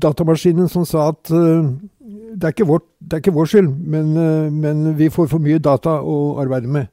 datamaskinen 0.01 0.69
som 0.71 0.85
sa 0.87 1.09
at 1.13 1.31
eh, 1.33 1.69
det 2.35 2.45
er 2.45 2.53
ikke, 2.53 2.67
vårt, 2.69 2.85
det 2.99 3.17
er 3.17 3.23
ikke 3.23 3.35
vår 3.35 3.49
skyld, 3.51 3.69
men, 3.69 4.15
eh, 4.17 4.49
men 4.53 4.97
vi 4.97 5.09
får 5.13 5.29
for 5.31 5.43
mye 5.43 5.61
data 5.61 5.99
å 6.01 6.39
arbeide 6.41 6.71
med. 6.71 6.89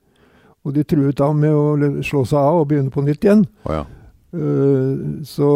Og 0.66 0.74
de 0.74 0.82
truet 0.88 1.18
da 1.18 1.30
med 1.36 1.54
å 1.54 2.02
slå 2.02 2.24
seg 2.26 2.40
av 2.40 2.62
og 2.62 2.68
begynne 2.70 2.90
på 2.90 3.04
nytt 3.06 3.24
igjen. 3.24 3.44
Oh, 3.68 3.74
ja. 3.76 3.84
uh, 4.34 5.22
Så 5.22 5.50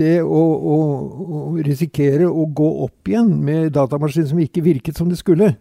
det 0.00 0.18
å, 0.20 0.42
å, 0.74 0.76
å, 1.24 1.40
risikere 1.64 2.28
å 2.28 2.44
gå 2.44 2.68
opp 2.84 3.08
igjen 3.08 3.32
med 3.44 3.72
datamaskin 3.74 4.28
som 4.28 4.42
ikke 4.42 4.64
virket 4.64 5.00
som 5.00 5.08
det 5.10 5.18
skulle, 5.20 5.54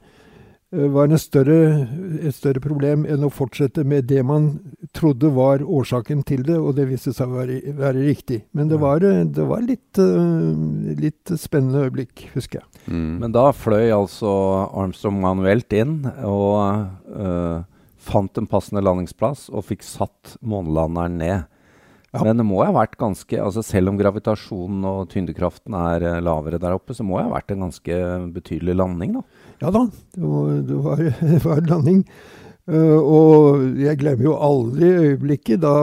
var 0.70 1.10
større, 1.18 1.88
et 2.22 2.36
større 2.36 2.62
problem 2.62 3.06
enn 3.10 3.24
å 3.26 3.32
fortsette 3.34 3.82
med 3.88 4.06
det 4.06 4.22
man 4.26 4.52
trodde 4.94 5.32
var 5.34 5.64
årsaken 5.66 6.22
til 6.28 6.44
det, 6.46 6.60
og 6.62 6.76
det 6.78 6.86
viste 6.92 7.14
seg 7.16 7.32
å 7.32 7.40
være, 7.40 7.74
være 7.74 8.06
riktig. 8.06 8.44
Men 8.54 8.70
det 8.70 8.78
var, 8.82 9.02
eh, 9.02 9.24
det 9.26 9.48
var 9.50 9.66
litt, 9.66 9.98
litt, 11.00 11.34
spennende 11.42 11.88
øyeblikk, 11.88 12.30
husker 12.36 12.62
jeg. 12.62 12.84
Mm. 12.86 13.18
Men 13.24 13.34
da 13.34 13.50
fløy 13.52 13.90
altså 13.96 14.30
Armstrong 14.70 15.18
manuelt 15.24 15.74
inn 15.74 16.04
og 16.26 16.86
øh, 17.18 17.66
fant 17.98 18.38
en 18.38 18.50
passende 18.50 18.86
landingsplass 18.86 19.50
og 19.50 19.66
fikk 19.72 19.86
satt 19.86 20.38
månelanderen 20.46 21.18
ned. 21.18 21.48
Ja. 22.14 22.24
Men 22.26 22.42
det 22.42 22.46
må 22.46 22.64
ha 22.64 22.72
vært 22.74 22.98
ganske, 22.98 23.38
altså 23.38 23.62
selv 23.66 23.92
om 23.92 23.98
gravitasjonen 24.00 24.86
og 24.90 25.10
tyngdekraften 25.12 25.76
er 25.78 26.24
lavere 26.26 26.62
der 26.62 26.78
oppe, 26.78 26.96
så 26.98 27.06
må 27.06 27.20
det 27.20 27.28
ha 27.28 27.36
vært 27.36 27.54
en 27.54 27.68
ganske 27.68 28.00
betydelig 28.34 28.78
landing, 28.78 29.20
da? 29.20 29.39
Ja 29.62 29.72
da, 29.76 29.86
det 30.16 30.24
var, 30.24 30.52
det 30.68 30.84
var, 30.84 30.96
det 31.32 31.40
var 31.46 31.64
landing. 31.68 32.04
Uh, 32.70 33.00
og 33.02 33.64
jeg 33.82 33.98
glemmer 33.98 34.28
jo 34.28 34.36
aldri 34.46 34.92
øyeblikket 34.94 35.64
da 35.64 35.74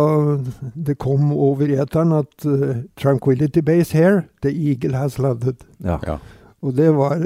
det 0.87 0.95
kom 1.02 1.33
over 1.35 1.66
eteren 1.66 2.12
at 2.14 2.47
uh, 2.47 2.76
'Tranquility 2.95 3.59
Base 3.59 3.97
here, 3.97 4.23
the 4.42 4.52
eagle 4.54 4.95
has 4.95 5.18
landed'. 5.18 5.66
Ja. 5.85 5.99
ja. 6.06 6.16
Og 6.62 6.76
det 6.76 6.95
var 6.97 7.18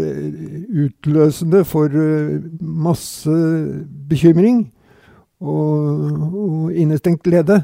utløsende 0.85 1.65
for 1.65 1.89
masse 2.61 3.31
bekymring 4.09 4.73
og, 5.41 5.79
og 6.35 6.73
innestengt 6.75 7.23
glede. 7.23 7.63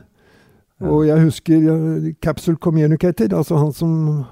Og 0.81 1.07
jeg 1.07 1.23
husker 1.23 1.73
uh, 1.73 2.12
Capsule 2.23 2.57
Communicator, 2.57 3.37
altså 3.37 3.57
han 3.57 3.73
som 3.73 4.09
uh, 4.09 4.25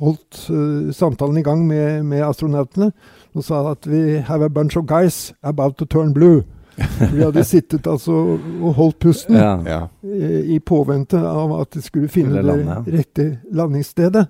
holdt 0.00 0.46
uh, 0.50 0.92
samtalen 0.92 1.40
i 1.40 1.42
gang 1.42 1.66
med, 1.66 2.04
med, 2.04 2.22
astronautene, 2.24 2.90
og 3.34 3.44
sa 3.44 3.62
at 3.72 3.86
vi 3.86 4.18
have 4.26 4.44
a 4.44 4.48
bunch 4.48 4.78
of 4.78 4.86
guys 4.88 5.32
about 5.42 5.76
to 5.78 5.84
turn 5.84 6.14
blue. 6.16 6.42
Vi 7.12 7.20
hadde 7.20 7.42
sittet 7.44 7.84
altså 7.90 8.14
og 8.38 8.70
holdt 8.78 8.96
pusten 9.02 9.36
ja. 9.36 9.50
Ja. 9.68 9.80
I, 10.00 10.54
i 10.54 10.60
påvente 10.64 11.18
av 11.20 11.50
at 11.58 11.74
de 11.76 11.82
skulle 11.84 12.08
finne 12.08 12.40
lande, 12.40 12.72
ja. 12.72 12.78
det 12.86 12.94
rette 12.94 13.26
landingsstedet. 13.52 14.22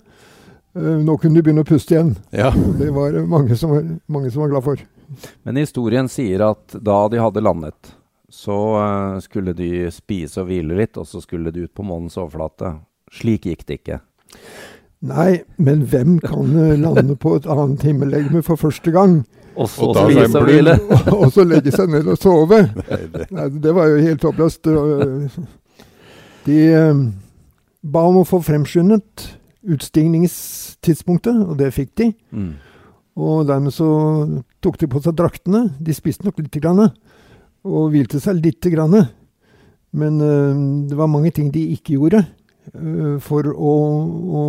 nå 0.75 1.15
kunne 1.21 1.37
de 1.37 1.45
begynne 1.45 1.63
å 1.63 1.69
puste 1.69 1.95
igjen. 1.95 2.11
Det 2.33 2.89
var 2.97 3.21
mange 3.31 3.55
som 3.61 3.71
var, 3.71 3.87
mange 4.11 4.33
som 4.35 4.43
var 4.43 4.51
glad 4.57 4.67
for. 4.67 4.83
Men 5.47 5.61
historien 5.63 6.11
sier 6.11 6.43
at 6.49 6.75
da 6.75 6.99
de 7.13 7.23
hadde 7.23 7.45
landet, 7.45 7.95
så 8.31 8.59
uh, 8.79 9.21
skulle 9.23 9.55
de 9.55 9.91
spise 9.95 10.43
og 10.43 10.51
hvile 10.51 10.79
litt, 10.79 10.99
og 10.99 11.07
så 11.07 11.23
skulle 11.23 11.51
de 11.55 11.67
ut 11.67 11.75
på 11.75 11.87
månens 11.87 12.19
overflate. 12.19 12.77
Slik 13.15 13.47
gikk 13.51 13.67
det 13.67 13.81
ikke. 13.81 14.01
Nei, 15.01 15.41
men 15.57 15.87
hvem 15.89 16.19
kan 16.21 16.51
eh, 16.61 16.77
lande 16.77 17.15
på 17.17 17.33
et 17.39 17.47
annet 17.49 17.83
himmellegeme 17.89 18.43
for 18.45 18.61
første 18.61 18.93
gang? 18.93 19.23
Og 19.57 19.69
så 19.73 19.87
og 19.89 19.97
spise 19.97 20.39
og 20.39 20.45
hvile. 20.45 20.75
og 21.21 21.31
så 21.33 21.45
legge 21.49 21.73
seg 21.73 21.89
ned 21.89 22.09
og 22.13 22.19
sove. 22.21 22.59
Nei, 23.33 23.47
det 23.65 23.73
var 23.77 23.89
jo 23.89 24.03
helt 24.05 24.27
håpløst. 24.29 24.69
De 26.45 26.59
um, 26.77 27.01
ba 27.81 28.03
om 28.09 28.21
å 28.21 28.27
få 28.29 28.43
fremskyndet 28.45 29.25
utstigningstidspunktet, 29.73 31.47
og 31.49 31.57
det 31.61 31.73
fikk 31.77 31.95
de. 32.01 32.11
Mm. 32.37 32.53
Og 33.21 33.49
dermed 33.49 33.73
så 33.77 33.89
tok 34.61 34.79
de 34.81 34.89
på 34.89 35.01
seg 35.05 35.17
draktene. 35.17 35.67
De 35.81 35.97
spiste 35.97 36.29
nok 36.29 36.41
lite 36.45 36.61
grann, 36.61 36.93
og 37.65 37.89
hvilte 37.93 38.21
seg 38.21 38.41
lite 38.41 38.73
grann. 38.73 39.01
Men 39.97 40.21
det 40.89 40.97
var 40.97 41.11
mange 41.11 41.33
ting 41.37 41.49
de 41.53 41.67
ikke 41.75 41.97
gjorde 41.97 42.23
for 43.25 43.51
å, 43.51 43.75
å, 44.41 44.45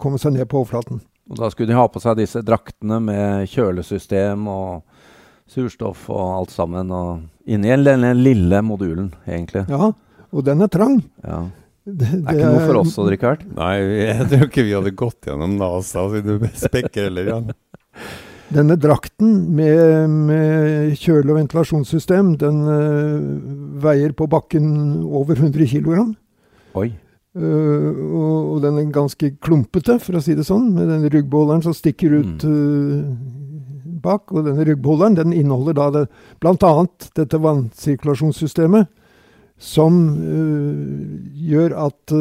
komme 0.00 0.20
seg 0.20 0.36
ned 0.36 0.48
på 0.50 0.60
overflaten. 0.62 1.00
Og 1.30 1.38
da 1.38 1.48
skulle 1.52 1.70
de 1.70 1.78
ha 1.78 1.86
på 1.88 2.02
seg 2.02 2.18
disse 2.18 2.42
draktene 2.44 2.98
med 3.00 3.48
kjølesystem 3.52 4.44
og 4.50 4.82
surstoff 5.52 6.08
og 6.12 6.22
alt 6.42 6.52
sammen. 6.54 6.92
Og 6.92 7.50
inni 7.50 7.72
denne 7.84 8.12
lille 8.18 8.62
modulen, 8.66 9.12
egentlig. 9.26 9.64
Ja, 9.72 9.92
og 10.32 10.46
den 10.46 10.64
er 10.64 10.72
trang. 10.72 11.00
Ja. 11.24 11.44
Det, 11.82 12.06
det, 12.06 12.20
er 12.30 12.36
ikke 12.36 12.50
noe 12.52 12.66
for 12.68 12.78
oss, 12.84 12.92
å 12.94 13.04
drikke 13.08 13.30
hvert? 13.32 13.46
Nei, 13.56 13.72
jeg 14.04 14.26
tror 14.30 14.44
ikke 14.46 14.66
vi 14.68 14.74
hadde 14.76 14.92
gått 14.94 15.26
gjennom 15.26 15.56
NASA 15.58 16.04
sine 16.12 16.52
spekker 16.68 17.08
heller. 17.08 17.32
Ja. 17.32 17.40
Denne 18.52 18.76
drakten 18.76 19.32
med, 19.56 20.12
med, 20.12 20.92
kjøle- 21.00 21.32
og 21.32 21.38
ventilasjonssystem, 21.40 22.34
den 22.38 22.60
uh, 22.68 23.16
veier 23.82 24.12
på 24.14 24.28
bakken 24.30 24.66
over 25.08 25.40
100 25.40 25.66
kg. 25.72 26.04
Oi. 26.78 26.90
Uh, 27.32 28.12
og, 28.12 28.32
og, 28.52 28.56
den 28.60 28.76
er 28.76 28.88
ganske 28.92 29.30
klumpete, 29.40 29.96
for 30.04 30.18
å 30.18 30.20
si 30.20 30.34
det 30.36 30.44
sånn, 30.44 30.66
med 30.76 30.90
den 30.92 31.06
ryggbeholderen 31.08 31.62
som 31.64 31.72
stikker 31.72 32.18
ut 32.20 32.44
uh, 32.44 33.08
bak. 34.04 34.28
Og 34.34 34.44
denne 34.50 34.66
ryggbeholderen 34.68 35.16
den 35.16 35.32
inneholder 35.36 35.78
da 35.78 35.88
det, 35.94 36.02
bl.a. 36.44 36.72
dette 37.16 37.40
vannsirkulasjonssystemet 37.40 38.90
som 39.62 39.98
uh, 40.18 40.84
gjør 41.38 41.76
at 41.86 42.12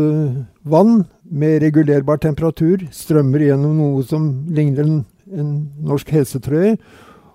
vann 0.62 1.01
med 1.32 1.62
regulerbar 1.63 2.22
temperatur 2.24 2.86
strømmer 2.96 3.44
gjennom 3.50 3.80
noe 3.80 4.03
som 4.08 4.30
ligner 4.51 4.86
en, 4.86 5.00
en 5.32 5.53
norsk 5.88 6.12
helsetrøye, 6.15 6.77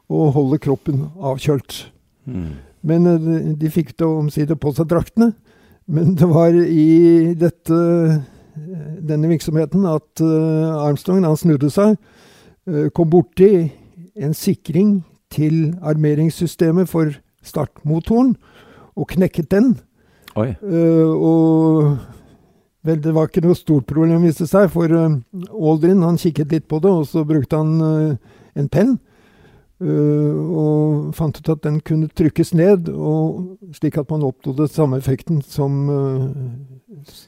og 0.06 0.37
holder 0.37 0.61
kroppen 0.62 1.09
avkjølt. 1.18 1.80
Mm. 2.30 2.52
Men 2.87 3.09
de 3.59 3.71
fikk 3.75 3.97
da 3.99 4.06
omsider 4.06 4.56
på 4.61 4.71
seg 4.76 4.87
draktene. 4.92 5.33
Men 5.87 6.14
det 6.19 6.26
var 6.28 6.55
i 6.55 7.35
dette, 7.38 7.76
denne 9.07 9.31
virksomheten 9.31 9.87
at 9.87 10.23
Armstrong, 10.23 11.23
han 11.25 11.38
snudde 11.38 11.71
seg, 11.71 11.95
kom 12.97 13.11
borti 13.12 13.69
en 14.19 14.35
sikring 14.35 15.05
til 15.31 15.76
armeringssystemet 15.87 16.90
for 16.90 17.14
startmotoren, 17.47 18.35
og 18.97 19.11
knekket 19.12 19.50
den. 19.52 19.76
Oi. 20.37 20.50
og 20.59 21.97
vel, 22.85 22.99
det 23.05 23.14
var 23.14 23.28
ikke 23.28 23.45
noe 23.47 23.57
stort 23.57 23.87
problem, 23.88 24.25
viste 24.26 24.45
det 24.45 24.50
seg, 24.50 24.66
for 24.75 24.90
Aldrin 24.90 26.02
han 26.02 26.19
kikket 26.21 26.52
litt 26.52 26.66
på 26.69 26.81
det, 26.83 26.90
og 26.90 27.07
så 27.07 27.23
brukte 27.28 27.61
han 27.62 28.19
en 28.57 28.69
penn. 28.73 28.97
Og 29.76 31.12
fant 31.16 31.37
ut 31.37 31.50
at 31.52 31.62
den 31.66 31.83
kunne 31.85 32.09
trykkes 32.09 32.54
ned, 32.56 32.88
og, 32.88 33.59
slik 33.76 33.99
at 34.00 34.09
man 34.11 34.25
oppnådde 34.25 34.71
samme 34.73 35.00
effekten 35.02 35.42
som 35.45 35.83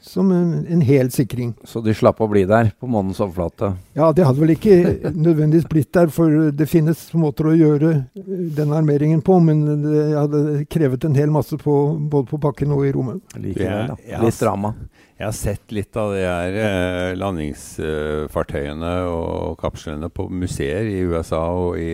som 0.00 0.30
en, 0.32 0.66
en, 0.66 0.80
hel 0.80 1.10
sikring. 1.10 1.52
Så 1.64 1.80
de 1.84 1.94
slapp 1.94 2.20
å 2.22 2.28
bli 2.30 2.44
der 2.48 2.70
på 2.80 2.88
månens 2.90 3.20
overflate? 3.20 3.72
Ja, 3.98 4.10
det 4.16 4.26
hadde 4.26 4.40
vel 4.40 4.54
ikke 4.54 4.76
nødvendigvis 5.26 5.68
blitt 5.70 5.90
der, 5.94 6.10
for 6.12 6.50
det 6.54 6.68
finnes 6.70 7.02
måter 7.18 7.50
å 7.50 7.56
gjøre 7.56 7.92
den 8.14 8.74
armeringen 8.74 9.22
på, 9.24 9.38
men 9.44 9.64
det 9.84 10.06
hadde 10.16 10.44
krevet 10.72 11.04
en 11.08 11.18
hel 11.18 11.32
masse 11.34 11.58
på, 11.60 11.76
både 12.10 12.30
på 12.30 12.40
bakken 12.42 12.74
og 12.76 12.86
i 12.88 12.94
rommet. 12.94 13.22
Likevel, 13.36 13.92
da. 13.92 14.22
Litt 14.24 14.40
drama. 14.40 14.74
Jeg 15.18 15.26
har 15.26 15.34
sett 15.34 15.72
litt 15.74 15.96
av 15.98 16.12
de 16.14 16.22
her 16.22 16.56
eh, 16.62 17.16
landingsfartøyene 17.18 18.92
og 19.10 19.56
kapslene 19.58 20.06
på 20.14 20.28
museer 20.30 20.86
i 20.86 21.00
USA 21.10 21.42
og 21.58 21.74
i 21.82 21.90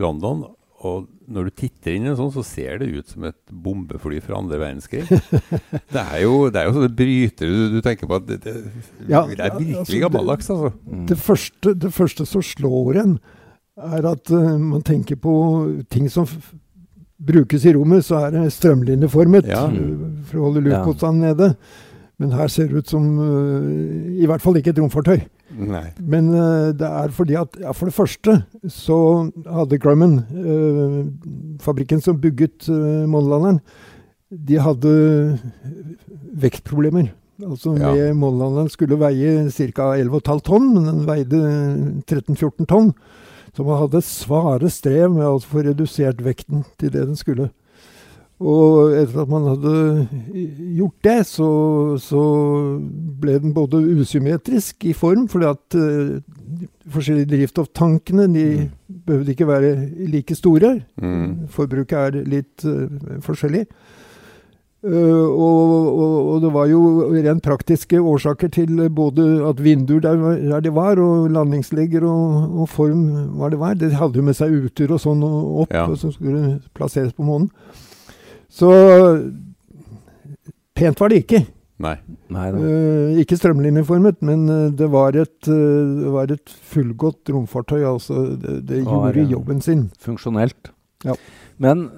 London. 0.00 0.46
Og 0.82 1.04
når 1.30 1.48
du 1.48 1.52
titter 1.60 1.94
inn 1.94 2.06
i 2.06 2.10
en 2.10 2.16
sånn, 2.18 2.32
så 2.34 2.42
ser 2.46 2.80
det 2.80 2.88
ut 2.90 3.12
som 3.12 3.26
et 3.28 3.36
bombefly 3.52 4.22
fra 4.24 4.40
andre 4.40 4.58
verdenskrig. 4.62 5.04
det 5.94 6.02
er 6.02 6.24
jo, 6.24 6.48
det 6.48 6.62
er 6.62 6.70
jo 6.70 6.74
sånne 6.78 6.90
brytere 7.02 7.52
du, 7.52 7.76
du, 7.76 7.78
tenker 7.84 8.10
på 8.10 8.18
at 8.18 8.26
det, 8.30 8.40
det, 8.46 8.56
ja, 9.06 9.22
det 9.28 9.38
er 9.38 9.54
virkelig 9.58 9.78
altså, 9.84 10.00
gammeldags. 10.06 10.50
Altså. 10.56 10.72
Mm. 10.88 11.06
Det, 11.12 11.20
første, 11.28 11.76
det 11.84 11.92
første 11.94 12.28
som 12.32 12.48
slår 12.48 13.00
en, 13.04 13.14
er 13.92 14.08
at 14.08 14.32
uh, 14.32 14.56
man 14.56 14.82
tenker 14.84 15.20
på 15.20 15.36
ting 15.92 16.08
som 16.12 16.26
brukes 17.22 17.64
i 17.68 17.76
rommet, 17.76 18.02
så 18.08 18.24
er 18.24 18.34
det 18.34 18.48
strømlinjeformet 18.56 19.46
ja. 19.52 19.62
for 20.26 20.40
å 20.40 20.48
holde 20.48 20.64
luftmotstanden 20.66 21.28
ja. 21.28 21.36
nede. 21.36 21.54
Men 22.20 22.34
her 22.36 22.50
ser 22.52 22.68
det 22.70 22.82
ut 22.82 22.90
som 22.92 23.06
uh, 23.18 24.18
i 24.18 24.26
hvert 24.28 24.42
fall 24.42 24.58
ikke 24.58 24.74
et 24.74 24.82
romfartøy. 24.82 25.22
Nei. 25.52 25.86
Men 25.98 26.28
uh, 26.34 26.72
det 26.76 26.88
er 26.88 27.12
fordi 27.12 27.36
at 27.36 27.56
ja, 27.60 27.72
For 27.76 27.88
det 27.88 27.96
første 27.96 28.36
så 28.72 28.98
hadde 29.46 29.80
Grumman, 29.82 30.20
uh, 30.36 31.00
fabrikken 31.60 32.00
som 32.04 32.20
bygget 32.20 32.68
uh, 32.70 33.08
månelanderen, 33.10 33.60
de 34.32 34.60
hadde 34.60 34.92
vektproblemer. 36.40 37.10
Altså 37.42 37.74
ja. 37.76 37.90
med 37.92 38.14
Månelanderen 38.14 38.70
skulle 38.72 39.00
veie 39.00 39.50
ca. 39.50 39.90
11,5 39.98 40.44
tonn, 40.46 40.70
men 40.76 40.86
den 40.88 41.02
veide 41.08 41.40
13-14 42.06 42.68
tonn. 42.70 42.92
Så 43.52 43.66
man 43.66 43.82
hadde 43.82 44.00
svare 44.06 44.70
strev 44.72 45.10
med 45.12 45.26
å 45.28 45.40
få 45.44 45.66
redusert 45.66 46.22
vekten 46.24 46.64
til 46.80 46.92
det 46.94 47.04
den 47.10 47.18
skulle. 47.18 47.50
Og 48.42 48.96
etter 48.98 49.22
at 49.22 49.30
man 49.30 49.46
hadde 49.46 49.72
gjort 50.74 51.06
det, 51.06 51.18
så, 51.30 51.48
så 52.02 52.22
ble 53.22 53.38
den 53.42 53.54
både 53.54 53.82
usymmetrisk 54.02 54.88
i 54.88 54.94
form, 54.96 55.28
fordi 55.30 55.48
at 55.50 55.78
uh, 55.78 56.66
forskjellige 56.90 57.30
drivstofftankene 57.30 58.26
de 58.32 58.46
mm. 58.64 58.70
behøvde 59.06 59.34
ikke 59.34 59.48
være 59.48 59.72
like 60.10 60.34
store. 60.38 60.74
Mm. 60.98 61.48
Forbruket 61.54 61.98
er 62.00 62.30
litt 62.32 62.66
uh, 62.66 62.88
forskjellig. 63.22 63.66
Uh, 64.82 64.90
og, 65.30 65.68
og, 65.94 66.14
og, 66.32 66.40
det 66.42 66.48
var 66.56 66.66
jo 66.66 66.80
rent 67.14 67.44
praktiske 67.46 68.00
årsaker 68.02 68.50
til 68.50 68.80
både 68.90 69.28
at 69.46 69.62
vinduer 69.62 70.02
der, 70.02 70.18
der 70.48 70.66
det 70.66 70.74
var, 70.74 70.98
og 70.98 71.30
landingslegger 71.30 72.02
og, 72.02 72.58
og, 72.64 72.68
form 72.68 73.06
var 73.38 73.54
det 73.54 73.62
var. 73.62 73.78
Det 73.78 73.92
hadde 73.94 74.18
jo 74.18 74.26
med 74.26 74.34
seg 74.34 74.50
uter 74.66 74.90
og 74.90 75.04
sånn 75.04 75.22
opp, 75.22 75.70
ja. 75.70 75.86
som 75.94 76.10
skulle 76.10 76.58
plasseres 76.74 77.14
på 77.14 77.28
månen. 77.28 77.52
Så 78.52 78.68
pent 80.76 81.00
var 81.00 81.12
det 81.12 81.22
ikke. 81.24 81.40
Nei. 81.82 81.96
Nei 82.30 82.44
uh, 82.54 83.16
ikke 83.18 83.38
strømlinjeformet, 83.40 84.20
men 84.22 84.44
det 84.76 84.86
var 84.92 85.16
et, 85.18 85.38
det 85.48 86.12
var 86.12 86.30
et 86.30 86.52
fullgodt 86.74 87.32
romfartøy. 87.32 87.80
Altså, 87.88 88.26
det, 88.36 88.60
det 88.68 88.84
gjorde 88.84 89.08
var, 89.08 89.22
jobben 89.32 89.64
sin. 89.64 89.88
Funksjonelt. 90.04 90.70
Ja. 91.02 91.16
Men 91.62 91.88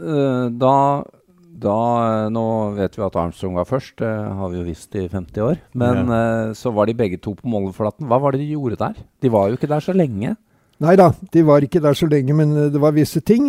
da 0.61 0.75
da, 1.55 1.77
eh, 2.05 2.31
Nå 2.35 2.45
vet 2.79 2.97
vi 2.99 3.05
at 3.07 3.19
Armstrong 3.19 3.59
var 3.59 3.69
først, 3.69 3.97
det 4.03 4.11
har 4.11 4.51
vi 4.51 4.59
jo 4.61 4.67
visst 4.67 4.95
i 4.99 5.07
50 5.09 5.45
år. 5.45 5.61
Men 5.79 6.11
ja. 6.11 6.23
uh, 6.51 6.55
så 6.57 6.73
var 6.75 6.89
de 6.91 6.97
begge 6.99 7.21
to 7.23 7.35
på 7.39 7.49
Molleflaten. 7.51 8.09
Hva 8.11 8.19
var 8.23 8.35
det 8.35 8.43
de 8.43 8.55
gjorde 8.55 8.81
der? 8.81 8.99
De 9.23 9.31
var 9.33 9.49
jo 9.49 9.59
ikke 9.59 9.71
der 9.71 9.85
så 9.85 9.95
lenge. 9.95 10.35
Nei 10.85 10.95
da, 11.01 11.09
de 11.33 11.43
var 11.47 11.65
ikke 11.65 11.81
der 11.81 11.97
så 11.97 12.09
lenge, 12.11 12.37
men 12.37 12.53
eh, 12.57 12.71
det 12.73 12.81
var 12.83 12.95
visse 12.97 13.23
ting. 13.25 13.47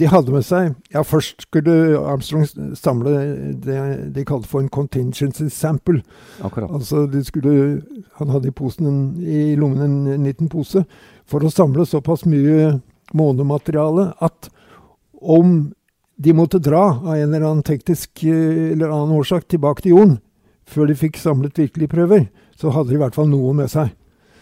De 0.00 0.10
hadde 0.10 0.34
med 0.34 0.46
seg 0.46 0.74
Ja, 0.94 1.04
først 1.06 1.46
skulle 1.46 1.98
Armstrong 2.00 2.46
samle 2.78 3.14
det 3.62 3.78
de 4.16 4.26
kalte 4.26 4.50
for 4.50 4.64
en 4.64 4.70
contingency 4.72 5.48
sample. 5.54 6.02
Akkurat. 6.42 6.70
Altså 6.74 7.06
de 7.10 7.22
skulle 7.24 7.82
Han 8.18 8.30
hadde 8.34 8.50
i, 8.50 8.54
posen, 8.54 8.94
i 9.22 9.54
lommen 9.56 10.06
en 10.10 10.26
liten 10.26 10.50
pose 10.50 10.84
for 11.30 11.44
å 11.44 11.52
samle 11.52 11.86
såpass 11.86 12.26
mye 12.28 12.80
månemateriale 13.16 14.10
at 14.20 14.50
om 15.20 15.70
de 16.20 16.34
måtte 16.36 16.60
dra 16.60 16.82
av 17.00 17.14
en 17.14 17.28
eller 17.34 17.46
annen 17.46 17.64
teknisk 17.66 18.24
eh, 18.24 18.72
eller 18.74 18.90
annen 18.90 19.16
årsak 19.16 19.48
tilbake 19.48 19.84
til 19.84 19.96
jorden 19.96 20.18
før 20.70 20.90
de 20.90 20.94
fikk 20.98 21.16
samlet 21.18 21.58
virkelige 21.58 21.90
prøver, 21.90 22.28
så 22.54 22.70
hadde 22.70 22.92
de 22.92 22.98
i 22.98 23.00
hvert 23.00 23.16
fall 23.16 23.26
noe 23.30 23.54
med 23.56 23.70
seg. 23.72 23.90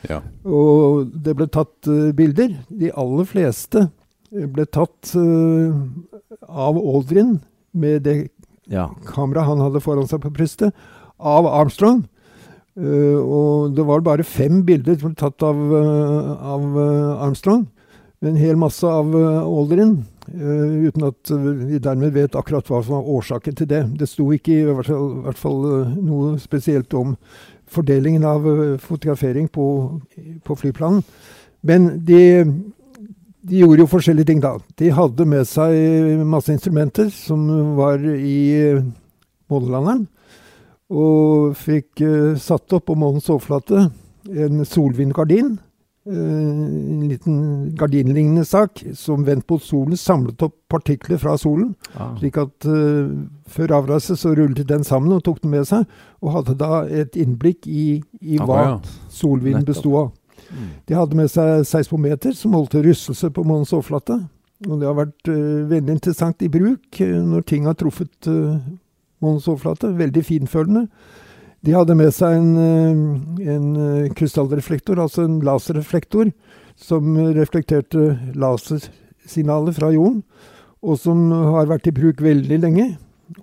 Ja. 0.07 0.21
Og 0.47 1.09
det 1.25 1.35
ble 1.39 1.49
tatt 1.51 1.89
uh, 1.91 2.11
bilder. 2.17 2.55
De 2.69 2.93
aller 2.95 3.27
fleste 3.29 3.89
eh, 3.89 4.47
ble 4.47 4.67
tatt 4.71 5.15
uh, 5.19 5.75
av 6.47 6.79
Aldrin 6.79 7.39
med 7.79 8.05
det 8.07 8.19
ja. 8.71 8.89
kameraet 9.09 9.51
han 9.51 9.65
hadde 9.65 9.83
foran 9.83 10.09
seg 10.11 10.23
på 10.23 10.33
brystet, 10.35 10.77
av 11.19 11.49
Armstrong. 11.51 12.05
Uh, 12.79 13.19
og 13.19 13.75
det 13.75 13.89
var 13.89 14.07
bare 14.07 14.27
fem 14.27 14.63
bilder 14.67 15.01
som 15.01 15.11
ble 15.11 15.19
tatt 15.25 15.43
av, 15.47 15.59
av 16.55 16.79
Armstrong. 17.27 17.67
En 18.23 18.39
hel 18.39 18.59
masse 18.59 18.87
av 18.87 19.13
Aldrin. 19.15 20.01
Uten 20.29 21.07
at 21.07 21.31
vi 21.31 21.79
dermed 21.81 22.13
vet 22.13 22.35
akkurat 22.37 22.67
hva 22.69 22.83
som 22.85 22.99
var 22.99 23.07
årsaken 23.17 23.55
til 23.57 23.69
det. 23.71 23.79
Det 23.97 24.09
sto 24.11 24.27
ikke 24.35 24.57
i 24.59 24.65
hvert 24.67 24.91
fall, 24.91 25.07
hvert 25.25 25.41
fall 25.41 25.63
noe 26.03 26.35
spesielt 26.43 26.93
om 26.99 27.15
fordelingen 27.73 28.25
av 28.29 28.47
uh, 28.47 28.79
fotografering 28.83 29.49
på, 29.49 29.67
på, 30.45 30.57
flyplanen. 30.57 31.03
Men 31.61 31.89
de, 32.07 32.21
de, 33.43 33.63
gjorde 33.63 33.83
jo 33.85 33.91
forskjellige 33.91 34.31
ting 34.31 34.43
da. 34.43 34.57
De 34.79 34.91
hadde 34.95 35.27
med 35.29 35.47
seg 35.49 36.23
masse 36.29 36.53
instrumenter 36.55 37.11
som 37.15 37.49
var 37.79 38.03
i 38.03 38.79
månelanderen. 39.51 40.07
Og 40.89 41.57
fikk 41.59 42.01
satt 42.41 42.73
opp 42.73 42.87
på 42.89 42.97
månens 42.97 43.29
overflate 43.29 43.89
en 44.29 44.63
solvindgardin 44.65 45.59
Eh, 45.59 45.68
en 46.09 47.09
liten 47.09 47.75
gardinlignende 47.77 48.45
sak 48.45 48.85
som 48.97 49.25
vendt 49.27 49.49
mot 49.51 49.63
solen 49.63 49.97
samlet 49.97 50.43
opp 50.47 50.55
partikler 50.73 51.21
fra 51.21 51.37
solen. 51.39 51.75
Ah. 51.95 52.15
Slik 52.19 52.39
at 52.41 52.69
uh, 52.69 53.11
før 53.49 53.75
avreise 53.81 54.17
så 54.17 54.33
rullet 54.37 54.69
den 54.69 54.87
sammen 54.87 55.13
og 55.17 55.23
tok 55.27 55.43
den 55.43 55.53
med 55.53 55.69
seg. 55.69 55.85
Og 56.23 56.33
hadde 56.37 56.57
da 56.61 56.83
et 56.87 57.19
innblikk 57.19 57.69
i, 57.69 58.01
i 58.21 58.41
hva 58.41 58.59
ja. 58.65 58.73
solvinden 59.13 59.69
besto 59.69 59.95
av. 60.01 60.11
Mm. 60.49 60.67
De 60.89 60.97
hadde 60.97 61.19
med 61.19 61.31
seg 61.33 61.67
seismometer 61.69 62.35
som 62.37 62.57
holdt 62.57 62.79
rystelse 62.81 63.31
på 63.35 63.45
månens 63.45 63.75
overflate. 63.77 64.21
Og 64.67 64.81
det 64.81 64.89
har 64.89 64.99
vært 64.99 65.33
uh, 65.33 65.69
veldig 65.71 65.99
interessant 65.99 66.45
i 66.45 66.51
bruk 66.53 67.03
uh, 67.05 67.17
når 67.35 67.49
ting 67.49 67.69
har 67.69 67.79
truffet 67.79 68.33
månens 69.21 69.49
overflate. 69.49 69.93
Veldig 69.99 70.25
finfølende. 70.25 70.89
De 71.67 71.75
hadde 71.75 71.97
med 71.99 72.13
seg 72.15 72.37
en, 72.39 72.53
eh, 72.63 73.49
en 73.55 73.67
eh, 73.83 74.13
krystallreflektor, 74.15 75.01
altså 75.03 75.25
en 75.27 75.41
laserreflektor, 75.45 76.31
som 76.79 77.17
reflekterte 77.35 78.13
lasersignaler 78.39 79.75
fra 79.75 79.91
jorden, 79.91 80.23
og 80.79 81.01
som 81.03 81.31
har 81.33 81.67
vært 81.67 81.89
i 81.91 81.95
bruk 81.97 82.23
veldig 82.23 82.61
lenge. 82.63 82.89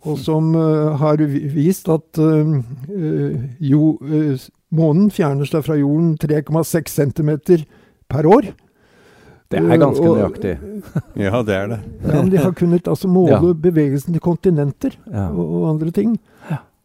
Og 0.02 0.18
som 0.18 0.56
uh, 0.58 0.96
har 0.98 1.22
vist 1.54 1.90
at 1.94 2.18
uh, 2.18 2.56
jo, 3.62 3.82
uh, 4.02 4.46
månen 4.74 5.12
fjerner 5.14 5.46
seg 5.46 5.66
fra 5.68 5.76
jorden 5.78 6.16
3,6 6.18 6.96
cm 6.96 7.36
per 8.10 8.26
år. 8.26 8.50
Det 9.52 9.62
er 9.62 9.78
ganske 9.78 10.02
og, 10.02 10.18
nøyaktig. 10.18 10.56
ja, 11.28 11.42
det 11.46 11.56
er 11.56 11.68
det. 11.70 11.80
ja, 12.02 12.16
men 12.16 12.32
De 12.34 12.42
har 12.42 12.56
kunnet 12.58 12.88
altså, 12.90 13.12
måle 13.12 13.38
ja. 13.38 13.58
bevegelsen 13.68 14.16
til 14.16 14.24
kontinenter 14.26 14.96
ja. 15.06 15.28
og, 15.30 15.44
og, 15.46 15.68
andre 15.76 15.94
ting. 15.94 16.16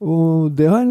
Og 0.00 0.52
det 0.56 0.68
har 0.72 0.88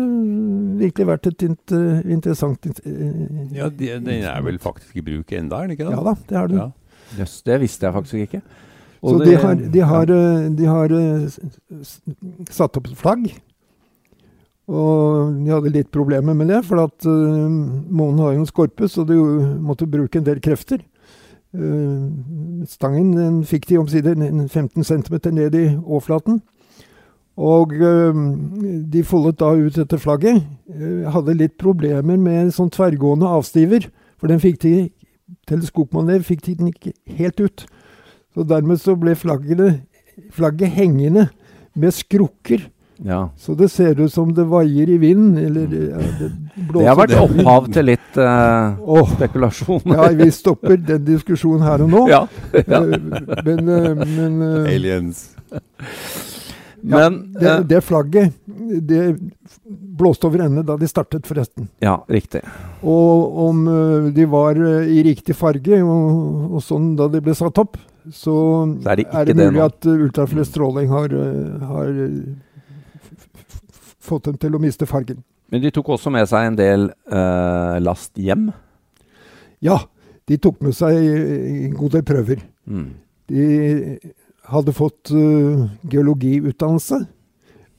virkelig 0.77 1.05
vært 1.09 1.27
et 1.31 1.45
inter, 1.47 1.85
interessant 2.05 2.67
eh, 2.69 3.55
Ja, 3.57 3.69
Den 3.73 4.09
er 4.19 4.43
vel 4.45 4.59
faktisk 4.61 4.99
i 5.01 5.05
bruk 5.05 5.33
enda, 5.33 5.63
er 5.63 5.69
den 5.69 5.77
ikke 5.77 5.87
det? 5.87 5.95
Ja 5.97 6.03
da, 6.05 6.13
det 6.29 6.37
er 6.37 6.51
den. 6.51 6.59
Ja. 6.61 6.69
Yes, 7.17 7.39
det 7.41 7.57
visste 7.63 7.87
jeg 7.87 7.95
faktisk 7.95 8.27
ikke. 8.27 8.41
Og 9.01 9.15
Så 9.15 9.19
det, 9.23 9.29
de, 9.31 9.35
har, 9.41 9.55
de, 9.73 9.81
har, 9.81 10.11
eh, 10.13 10.49
de 10.59 10.65
har 10.67 10.93
uh, 10.93 11.83
satt 12.51 12.77
opp 12.77 12.89
flagg. 12.99 13.31
Og 14.69 15.33
de 15.39 15.49
hadde 15.55 15.73
litt 15.73 15.89
problemer 15.89 16.35
med 16.37 16.51
det, 16.51 16.61
for 16.67 16.83
at 16.83 17.07
uh, 17.07 17.49
månen 17.49 18.21
har 18.21 18.35
jo 18.35 18.43
en 18.43 18.49
skorpe, 18.49 18.91
så 18.91 19.07
de 19.07 19.17
måtte 19.63 19.89
bruke 19.89 20.19
en 20.19 20.27
del 20.27 20.43
krefter. 20.43 20.83
Uh, 21.55 22.11
stangen 22.69 23.15
den 23.17 23.41
fikk 23.49 23.65
de 23.71 23.79
omsider 23.81 24.19
15 24.19 24.85
cm 24.85 25.17
ned 25.33 25.57
i 25.57 25.65
overflaten. 25.79 26.43
Og 27.39 27.71
de 28.91 29.03
foldet 29.07 29.37
da 29.39 29.53
ut 29.55 29.77
dette 29.79 29.99
flagget. 30.01 30.41
Øh, 30.75 31.05
hadde 31.13 31.37
litt 31.39 31.55
problemer 31.61 32.17
med 32.19 32.51
sånn 32.51 32.71
tverrgående 32.73 33.29
avstiver, 33.31 33.87
for 34.19 34.27
den 34.27 34.41
fikk 34.43 34.59
de, 34.65 34.73
teleskopmaner 35.47 36.25
fikk 36.25 36.43
de 36.47 36.57
den 36.59 36.73
ikke 36.73 36.91
helt 37.19 37.39
ut. 37.39 37.63
Så 38.35 38.43
dermed 38.47 38.81
så 38.81 38.97
ble 38.99 39.15
flagget, 39.15 39.79
flagget 40.35 40.75
hengende 40.75 41.29
med 41.79 41.95
skrukker. 41.95 42.67
Ja. 43.05 43.29
Så 43.39 43.55
det 43.55 43.69
ser 43.71 43.99
ut 43.99 44.11
som 44.11 44.33
det 44.35 44.43
vaier 44.51 44.89
i 44.91 44.97
vinden. 44.99 45.37
Eller 45.39 45.71
ja, 45.71 46.01
det, 46.19 46.31
det, 46.57 46.83
har 46.83 46.97
vært 46.99 47.15
opphav 47.21 47.69
til 47.71 47.87
litt 47.93 48.19
uh, 48.19 48.75
oh, 48.83 49.07
spekulasjon. 49.15 49.85
ja, 49.95 50.09
vi 50.19 50.27
stopper 50.35 50.75
den 50.75 51.05
diskusjonen 51.07 51.63
her 51.63 51.85
og 51.85 51.93
nå. 51.93 52.03
Ja. 52.15 52.25
ja. 52.59 52.81
men, 53.45 53.63
uh, 53.69 54.03
men 54.03 54.41
uh, 54.43 54.67
Aliens. 54.67 55.29
Men, 56.81 57.31
ja, 57.33 57.39
det, 57.39 57.49
eh, 57.49 57.59
det, 57.67 57.81
flagget 57.81 58.33
det 58.81 59.17
blåste 59.99 60.27
over 60.27 60.45
ende 60.45 60.63
da 60.63 60.77
de 60.79 60.87
startet, 60.87 61.27
forresten. 61.27 61.67
Ja, 61.83 61.97
riktig. 62.07 62.41
Og 62.81 63.39
om 63.47 63.65
uh, 63.67 64.07
de 64.13 64.25
var 64.29 64.59
uh, 64.59 64.87
i 64.87 65.01
riktig 65.05 65.35
farge 65.37 65.81
og, 65.83 66.53
og, 66.53 66.61
sånn 66.63 66.93
da 66.99 67.09
de 67.11 67.21
ble 67.23 67.35
satt 67.37 67.59
opp, 67.61 67.77
så, 68.09 68.35
så 68.81 68.93
er, 68.93 69.01
det 69.01 69.07
er, 69.09 69.27
det 69.29 69.37
mulig 69.39 69.65
at 69.65 69.89
uh, 69.89 70.43
stråling 70.47 70.89
har, 70.93 71.13
har 71.71 71.91
fått 74.09 74.31
dem 74.31 74.39
til 74.41 74.55
å 74.55 74.63
miste 74.63 74.87
fargen. 74.89 75.21
Men 75.49 75.63
de 75.63 75.73
tok 75.73 75.95
også 75.97 76.11
med 76.13 76.29
seg 76.29 76.51
en 76.51 76.57
del 76.57 76.89
last 77.81 78.13
hjem? 78.21 78.51
Ja, 79.65 79.79
de 80.29 80.37
tok 80.37 80.59
med 80.61 80.75
seg 80.77 80.93
en 80.93 81.73
god 81.77 81.95
del 81.97 82.03
prøver. 82.05 82.43
Mm. 82.69 82.91
De 83.29 83.45
hadde 84.49 84.73
fått 84.75 85.11
uh, 85.13 85.67
geologiutdannelse. 85.89 87.03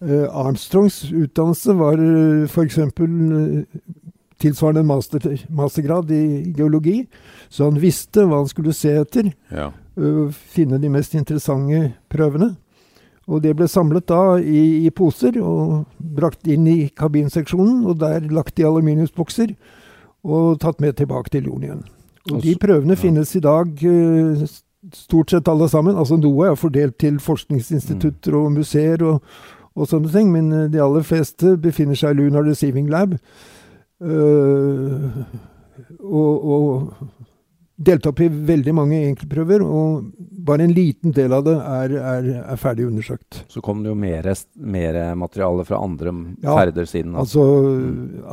Uh, 0.01 0.27
Armstrongs 0.47 1.03
utdannelse 1.13 1.75
var 1.77 2.01
uh, 2.01 2.47
f.eks. 2.47 2.79
Uh, 2.79 3.65
tilsvarende 4.41 4.83
master, 4.83 5.47
mastergrad 5.49 6.11
i 6.11 6.53
geologi. 6.57 7.05
Så 7.49 7.69
han 7.69 7.81
visste 7.81 8.25
hva 8.25 8.41
han 8.43 8.51
skulle 8.51 8.75
se 8.77 8.95
etter. 9.03 9.33
Ja. 9.53 9.71
Uh, 9.99 10.31
finne 10.31 10.81
de 10.81 10.91
mest 10.93 11.15
interessante 11.19 11.91
prøvene. 12.13 12.55
Og 13.31 13.45
det 13.45 13.53
ble 13.59 13.69
samlet 13.71 14.09
da 14.11 14.41
i, 14.41 14.87
i, 14.87 14.91
poser 14.91 15.37
og 15.39 15.85
brakt 15.99 16.49
inn 16.51 16.67
i 16.67 16.89
kabinseksjonen. 16.97 17.85
Og 17.87 18.01
der 18.01 18.27
lagt 18.33 18.59
i 18.59 18.67
aluminiumsbokser 18.67 19.55
og 20.25 20.59
tatt 20.61 20.81
med 20.83 20.99
tilbake 20.99 21.33
til 21.33 21.47
jorden 21.49 21.69
igjen. 21.69 21.85
Og 22.31 22.43
de 22.45 22.57
prøvene 22.61 22.97
ja. 22.97 23.01
finnes 23.01 23.31
i 23.37 23.45
dag 23.45 23.85
uh, 23.85 24.43
stort 24.95 25.31
sett 25.31 25.49
alle 25.49 25.69
sammen. 25.69 25.97
Altså 25.97 26.17
Noe 26.21 26.51
er 26.51 26.59
fordelt 26.59 26.99
til 27.01 27.21
forskningsinstitutter 27.23 28.37
og 28.39 28.53
museer 28.57 29.03
og, 29.05 29.23
og, 29.75 29.87
sånne 29.89 30.13
ting, 30.13 30.33
men 30.33 30.53
eh, 30.53 30.69
de 30.73 30.83
aller 30.83 31.05
fleste 31.07 31.57
befinner 31.61 31.99
seg 31.99 32.15
i 32.15 32.21
Lunar 32.21 32.47
Receiving 32.49 32.91
Lab. 32.91 33.17
Uh, 34.01 35.13
og, 36.01 36.45
og, 36.49 36.95
delt 37.81 38.05
opp 38.11 38.21
i 38.21 38.29
veldig 38.29 38.73
mange 38.77 38.99
enkeltprøver, 39.09 39.63
og 39.65 40.11
bare 40.45 40.67
en 40.67 40.75
liten 40.77 41.15
del 41.17 41.33
av 41.33 41.45
det 41.47 41.55
er, 41.57 41.95
er, 41.97 42.29
er 42.53 42.59
ferdig 42.61 42.85
undersøkt. 42.91 43.43
Så 43.49 43.63
kom 43.65 43.81
det 43.85 43.89
jo 43.89 43.97
mer, 43.97 44.29
mer 44.61 44.99
materiale 45.17 45.65
fra 45.69 45.81
andre 45.81 46.13
Ja, 46.45 46.59
ferder 46.59 46.89
siden. 46.91 47.15
da. 47.15 47.23
Altså 47.25 47.45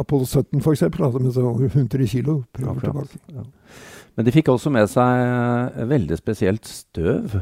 Apollo 0.04 0.26
17 0.28 0.62
for 0.66 0.76
eksempel, 0.76 1.06
hadde 1.08 1.24
med 1.24 1.36
seg 1.38 1.48
over 1.48 1.70
100 1.72 2.10
kilo 2.12 2.42
prøver 2.56 2.76
ja, 2.76 2.90
tilbake. 2.90 3.46
Men 4.18 4.26
de 4.28 4.34
fikk 4.34 4.50
også 4.50 4.72
med 4.74 4.90
seg 4.90 5.24
eh, 5.24 5.86
veldig 5.92 6.18
spesielt 6.20 6.66
støv. 6.68 7.38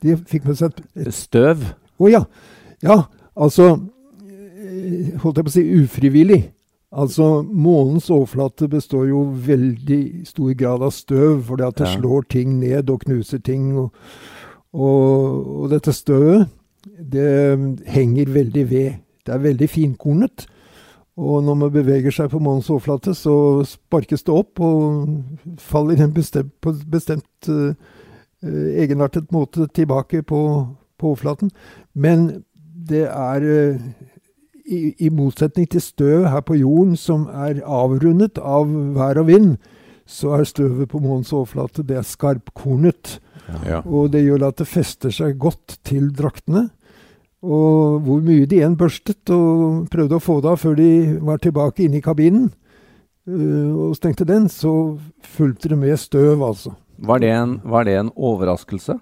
De 0.00 0.16
fikk 0.30 0.46
med 0.48 0.56
seg 0.56 0.78
et 0.96 1.12
Støv. 1.12 1.64
Å 2.00 2.08
ja. 2.08 2.22
Ja, 2.80 3.02
altså 3.36 3.66
eh, 4.24 5.10
Holdt 5.20 5.40
jeg 5.42 5.44
på 5.44 5.50
å 5.50 5.56
si 5.58 5.64
ufrivillig. 5.82 6.40
Altså, 6.92 7.42
Månens 7.46 8.10
overflate 8.10 8.66
består 8.68 9.04
jo 9.08 9.20
veldig 9.46 10.26
stor 10.26 10.54
grad 10.58 10.82
av 10.82 10.90
støv, 10.90 11.44
fordi 11.46 11.62
at 11.62 11.76
det 11.78 11.86
Ja. 11.86 11.96
slår 12.00 12.22
ting 12.28 12.58
ned 12.60 12.90
og 12.90 13.00
knuser 13.04 13.38
ting. 13.38 13.76
Og, 13.78 13.92
og, 14.74 15.60
og 15.62 15.70
dette 15.70 15.92
støvet, 15.94 16.48
det 16.98 17.84
henger 17.86 18.26
veldig 18.34 18.70
ved. 18.70 18.92
Det 19.26 19.34
er 19.34 19.38
veldig 19.38 19.68
finkornet. 19.70 20.46
Og 21.20 21.44
når 21.44 21.54
man 21.54 21.70
beveger 21.72 22.10
seg 22.10 22.30
på 22.32 22.38
månens 22.40 22.70
overflate, 22.70 23.14
så 23.14 23.62
sparkes 23.68 24.22
det 24.24 24.34
opp 24.34 24.60
og 24.60 25.22
faller 25.58 26.00
en 26.02 26.12
bestemt, 26.14 26.52
på 26.62 26.70
en 26.72 26.82
bestemt 26.90 27.48
eh, 27.50 27.74
egenartet 28.82 29.30
måte 29.32 29.66
tilbake 29.68 30.22
på, 30.22 30.66
på 30.98 31.06
overflaten. 31.12 31.50
Men 31.94 32.42
det 32.88 33.04
er 33.10 33.44
eh, 33.44 33.80
i, 34.70 34.94
i 35.02 35.10
motsetning 35.12 35.68
til 35.70 35.82
støv 35.82 36.28
her 36.30 36.42
på 36.46 36.56
jorden, 36.60 36.96
som 36.96 37.26
er 37.28 37.60
avrundet 37.66 38.38
av 38.38 38.70
vær 38.96 39.20
og 39.22 39.28
vind, 39.30 39.56
så 40.10 40.34
er 40.38 40.48
støvet 40.48 40.90
på 40.90 41.00
månens 41.02 41.32
overflate 41.34 41.84
det 41.86 41.98
er 42.00 42.06
skarpkornet. 42.06 43.18
Ja. 43.66 43.80
Og 43.82 44.12
det 44.14 44.24
gjør 44.24 44.48
at 44.48 44.60
det 44.60 44.68
fester 44.70 45.14
seg 45.14 45.38
godt 45.42 45.78
til 45.86 46.10
draktene. 46.14 46.68
Og 47.40 48.00
hvor 48.04 48.20
mye 48.22 48.46
de 48.46 48.58
igjen 48.58 48.76
børstet 48.78 49.30
og 49.32 49.86
prøvde 49.90 50.18
å 50.18 50.22
få 50.22 50.40
det 50.44 50.50
av 50.50 50.60
før 50.60 50.74
de 50.76 50.90
var 51.24 51.40
tilbake 51.40 51.86
inne 51.86 52.00
i 52.00 52.04
kabinen 52.04 52.50
uh, 53.30 53.88
og 53.88 53.94
stengte 53.96 54.26
den, 54.28 54.48
så 54.52 54.98
fulgte 55.24 55.72
det 55.72 55.78
med 55.80 55.96
støv, 55.98 56.42
altså. 56.44 56.74
Var 57.00 57.22
det 57.22 57.30
en, 57.32 57.54
var 57.64 57.86
det 57.88 57.96
en 57.96 58.12
overraskelse? 58.12 58.98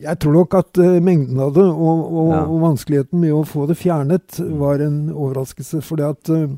Jeg 0.00 0.18
tror 0.22 0.32
nok 0.32 0.54
at 0.56 0.78
uh, 0.80 0.96
mengden 1.04 1.40
av 1.44 1.52
det 1.56 1.66
og, 1.68 1.98
og, 2.08 2.28
Ja. 2.32 2.40
og 2.46 2.62
vanskeligheten 2.64 3.20
med 3.20 3.34
å 3.36 3.44
få 3.44 3.66
det 3.68 3.76
fjernet 3.76 4.38
var 4.60 4.80
en 4.80 5.10
overraskelse. 5.12 5.82
Fordi 5.84 6.06
at 6.08 6.30
uh, 6.32 6.48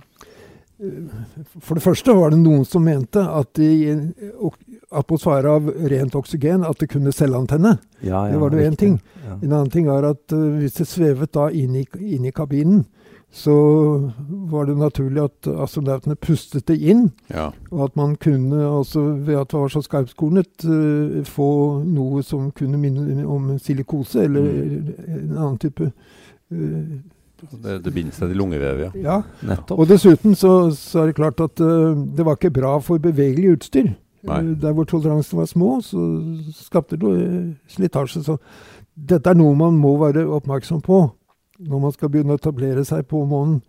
For 1.61 1.79
det 1.79 1.83
første 1.85 2.15
var 2.19 2.31
det 2.35 2.41
noen 2.43 2.65
som 2.67 2.83
mente 2.87 3.23
at 3.23 3.59
i 3.63 3.89
en 3.93 4.09
atmosfære 4.93 5.51
av 5.59 5.69
rent 5.93 6.15
oksygen 6.19 6.65
at 6.67 6.81
det 6.83 6.89
kunne 6.91 7.13
selvantenne. 7.15 7.77
Ja, 8.03 8.25
Det 8.31 8.41
var 8.41 8.51
det 8.51 8.65
én 8.67 8.77
ting. 8.77 8.97
Ja. 9.23 9.37
En 9.43 9.53
annen 9.53 9.71
ting 9.71 9.87
er 9.91 10.09
at 10.11 10.35
uh, 10.35 10.59
hvis 10.59 10.79
det 10.81 10.89
svevet 10.91 11.33
da 11.35 11.49
inn 11.51 11.77
i, 11.79 11.87
inn 12.03 12.27
i 12.27 12.35
kabinen, 12.35 12.85
så 13.33 13.53
var 14.29 14.67
det 14.67 14.75
naturlig 14.77 15.23
at 15.25 15.49
astronautene 15.65 16.17
pustet 16.21 16.67
det 16.69 16.77
inn. 16.77 17.07
ja. 17.33 17.49
Og 17.71 17.85
at 17.87 17.97
man 17.97 18.17
kunne, 18.21 18.61
altså 18.61 19.01
ved 19.01 19.39
at 19.41 19.49
det 19.51 19.61
var 19.61 19.73
så 19.73 19.81
skarpskornet, 19.81 20.65
eh, 20.65 21.23
få 21.25 21.49
noe 21.89 22.23
som 22.23 22.51
kunne 22.53 22.77
minne 22.79 23.25
om 23.25 23.55
silikose, 23.59 24.27
eller 24.27 24.45
en 24.45 25.33
annen 25.39 25.59
type 25.59 25.89
eh, 26.53 27.01
Det, 27.43 27.79
det 27.83 27.91
binder 27.95 28.13
seg 28.15 28.29
til 28.29 28.39
lungevevet, 28.39 28.93
ja. 28.95 29.01
Ja. 29.03 29.17
Nettopp. 29.49 29.81
Og 29.81 29.89
dessuten 29.89 30.37
så, 30.39 30.71
så 30.77 31.01
er 31.01 31.11
det 31.11 31.17
klart 31.17 31.41
at 31.41 31.59
uh, 31.59 31.97
det 31.97 32.23
var 32.23 32.37
ikke 32.37 32.53
bra 32.55 32.77
for 32.79 33.03
bevegelig 33.03 33.57
utstyr. 33.57 33.89
Der 34.23 34.73
hvor 34.77 34.85
toleransene 34.87 35.41
var 35.41 35.49
små, 35.51 35.81
så 35.83 35.99
skapte 36.55 36.95
det 36.97 37.57
slitasje. 37.67 38.23
Så 38.23 38.37
dette 38.95 39.27
er 39.27 39.35
noe 39.35 39.57
man 39.59 39.75
må 39.75 39.97
være 39.99 40.23
oppmerksom 40.29 40.85
på 40.87 41.01
når 41.69 41.81
man 41.87 41.93
skal 41.95 42.09
begynne 42.13 42.35
å 42.37 42.41
etablere 42.41 42.85
seg 42.89 43.07
på 43.11 43.25
månen. 43.29 43.61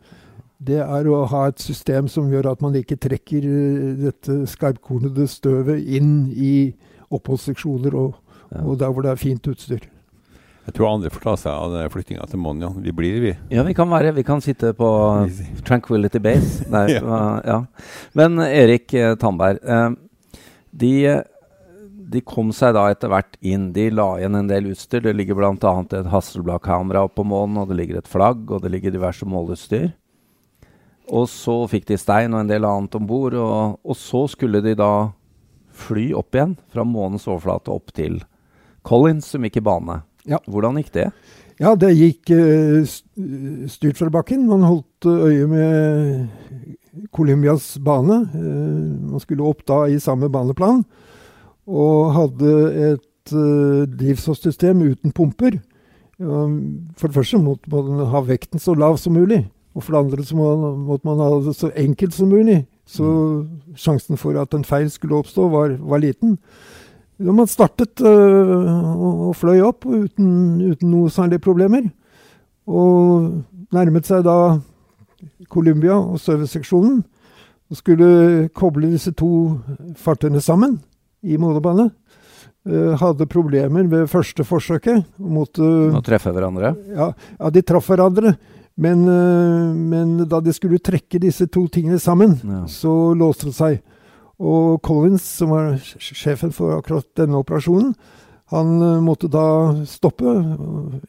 Det 0.64 0.80
er 0.80 1.08
å 1.12 1.26
ha 1.28 1.48
et 1.50 1.60
system 1.60 2.08
som 2.08 2.30
gjør 2.32 2.52
at 2.54 2.62
man 2.64 2.76
ikke 2.80 2.96
trekker 3.04 3.44
eh, 3.44 3.96
dette 4.06 4.38
skarpkornede 4.48 5.26
støvet 5.28 5.82
inn 5.98 6.30
i 6.32 6.74
oppholdsseksjoner 7.14 7.96
og, 8.00 8.14
Ja. 8.54 8.62
og 8.70 8.78
der 8.80 8.92
hvor 8.94 9.02
det 9.02 9.12
er 9.12 9.18
fint 9.18 9.48
utstyr. 9.50 9.82
Jeg 10.64 10.74
tror 10.78 10.94
andre 10.94 11.10
får 11.12 11.24
ta 11.26 11.34
seg 11.36 11.52
av 11.52 11.90
flyttinga 11.92 12.24
til 12.30 12.40
månen, 12.40 12.62
ja. 12.64 12.70
Vi 12.86 12.92
blir, 12.96 13.16
vi. 13.20 13.32
Ja, 13.52 13.64
vi 13.68 13.74
kan 13.76 13.90
være 13.92 14.14
Vi 14.16 14.24
kan 14.24 14.40
sitte 14.42 14.72
på 14.78 14.88
Tranquility 15.66 16.20
Base. 16.24 16.64
Nei, 16.72 16.86
Ja. 16.94 17.02
ja. 17.04 17.42
ja. 17.46 17.58
Men 18.16 18.38
Erik 18.40 18.94
eh, 18.94 19.16
Tandberg, 19.20 19.60
eh, 19.66 19.90
de, 20.72 20.92
de 22.12 22.22
kom 22.26 22.52
seg 22.56 22.74
da 22.76 22.88
etter 22.92 23.12
hvert 23.12 23.38
inn. 23.42 23.72
De 23.76 23.90
la 23.94 24.14
igjen 24.20 24.38
en 24.40 24.50
del 24.50 24.72
utstyr. 24.74 25.04
Det 25.06 25.16
ligger 25.16 25.38
bl.a. 25.40 25.74
et 25.84 26.10
Hasselblad-kamera 26.12 27.06
oppå 27.08 27.26
månen, 27.28 27.62
og 27.62 27.72
det 27.72 27.80
ligger 27.80 28.02
et 28.02 28.10
flagg, 28.10 28.46
og 28.52 28.64
det 28.64 28.74
ligger 28.74 28.94
diverse 28.94 29.28
måleutstyr. 29.30 29.92
Og 31.14 31.28
så 31.32 31.58
fikk 31.72 31.90
de 31.90 32.00
stein 32.00 32.34
og 32.34 32.44
en 32.44 32.52
del 32.52 32.66
annet 32.68 32.96
om 32.96 33.08
bord, 33.08 33.36
og, 33.36 33.80
og 33.84 34.00
så 34.00 34.26
skulle 34.32 34.64
de 34.64 34.76
da 34.80 35.12
fly 35.74 36.12
opp 36.16 36.36
igjen 36.36 36.56
fra 36.72 36.86
månens 36.88 37.26
overflate 37.28 37.74
opp 37.74 37.92
til 37.96 38.22
Collins, 38.88 39.32
som 39.34 39.44
gikk 39.46 39.60
i 39.60 39.66
bane. 39.66 40.02
Ja. 40.30 40.40
Hvordan 40.48 40.78
gikk 40.80 40.94
det? 40.96 41.10
Ja, 41.62 41.74
det 41.80 41.94
gikk 41.96 42.32
eh, 42.34 42.84
styrt 43.70 44.00
fra 44.00 44.10
bakken. 44.14 44.48
Man 44.50 44.66
holdt 44.66 45.08
eh, 45.10 45.26
øye 45.30 45.48
med 45.50 47.08
Colombias 47.14 47.76
bane. 47.84 48.24
Eh, 48.34 49.10
man 49.12 49.24
skulle 49.24 49.46
opp 49.48 49.66
da 49.70 49.84
i 49.92 50.00
samme 50.02 50.32
baneplan. 50.34 50.84
Og 51.68 52.14
hadde 52.16 52.54
et 52.92 53.36
uh, 53.36 53.84
drivstoffsystem 53.88 54.82
uten 54.82 55.12
pumper. 55.12 55.60
For 56.20 57.10
det 57.10 57.16
første 57.16 57.40
måtte 57.42 57.72
man 57.74 58.06
ha 58.08 58.22
vekten 58.24 58.62
så 58.62 58.76
lav 58.78 58.98
som 59.02 59.16
mulig. 59.18 59.42
Og 59.74 59.84
for 59.84 59.96
det 59.96 60.04
andre 60.04 60.26
så 60.26 60.36
må, 60.38 60.76
måtte 60.78 61.08
man 61.08 61.18
ha 61.18 61.30
det 61.42 61.56
så 61.58 61.72
enkelt 61.76 62.14
som 62.14 62.30
mulig. 62.30 62.66
Så 62.86 63.06
sjansen 63.76 64.18
for 64.18 64.38
at 64.40 64.54
en 64.54 64.66
feil 64.66 64.90
skulle 64.92 65.18
oppstå, 65.18 65.48
var, 65.50 65.78
var 65.80 65.98
liten. 65.98 66.38
Når 67.18 67.34
man 67.34 67.48
startet 67.48 68.02
øh, 68.02 68.96
og, 68.96 69.28
og 69.28 69.36
fløy 69.36 69.62
opp 69.62 69.86
uten, 69.86 70.62
uten 70.62 70.92
noe 70.92 71.10
særlige 71.10 71.40
problemer, 71.40 71.88
og 72.68 73.44
nærmet 73.74 74.08
seg 74.08 74.24
da 74.26 74.60
Columbia 75.50 75.96
og 75.98 76.20
serviceseksjonen, 76.20 77.04
og 77.70 77.78
skulle 77.78 78.50
koble 78.54 78.92
disse 78.92 79.14
to 79.18 79.60
fartøyene 79.98 80.42
sammen 80.42 80.82
i 81.24 81.38
målebane, 81.40 81.90
øh, 82.68 82.94
hadde 83.00 83.28
problemer 83.32 83.88
ved 83.92 84.08
første 84.12 84.44
forsøket. 84.48 85.06
Måtte, 85.20 85.64
Å 85.96 86.04
treffe 86.04 86.34
hverandre? 86.36 86.76
ja, 86.96 87.12
ja, 87.40 87.50
de 87.50 87.62
traff 87.62 87.88
hverandre, 87.92 88.36
men, 88.78 89.04
øh, 89.08 89.76
men 89.76 90.18
da 90.28 90.40
de 90.42 90.54
skulle 90.54 90.80
trekke 90.84 91.20
disse 91.22 91.48
to 91.48 91.68
tingene 91.68 92.00
sammen, 92.00 92.40
Ja. 92.44 92.66
så 92.68 93.14
låste 93.16 93.46
det 93.52 93.56
seg. 93.56 93.82
Og 94.40 94.82
Collins, 94.82 95.22
som 95.24 95.50
var 95.54 95.78
sjefen 96.00 96.52
for 96.52 96.80
akkurat 96.82 97.06
denne 97.16 97.38
operasjonen, 97.40 97.94
han 98.52 98.82
eh, 98.82 99.00
måtte 99.02 99.30
da 99.32 99.74
stoppe, 99.88 100.26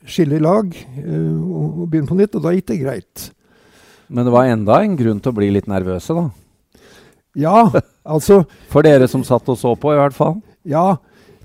skille 0.06 0.38
lag 0.40 0.70
eh, 0.72 1.34
og 1.34 1.88
begynne 1.90 2.08
på 2.08 2.16
nytt, 2.16 2.36
og 2.38 2.42
da 2.44 2.52
gikk 2.54 2.66
det 2.70 2.80
greit. 2.84 3.30
Men 4.08 4.24
det 4.28 4.32
var 4.32 4.44
enda 4.46 4.78
en 4.84 4.94
grunn 4.96 5.20
til 5.20 5.32
å 5.32 5.36
bli 5.36 5.48
litt 5.50 5.66
nervøse, 5.66 6.14
da. 6.14 6.28
Ja, 7.34 7.66
altså 8.06 8.44
For 8.70 8.86
dere 8.86 9.08
som 9.10 9.24
satt 9.26 9.48
og 9.50 9.58
så 9.58 9.74
på, 9.78 9.92
i 9.92 9.98
hvert 9.98 10.16
fall. 10.16 10.38
Ja, 10.64 10.96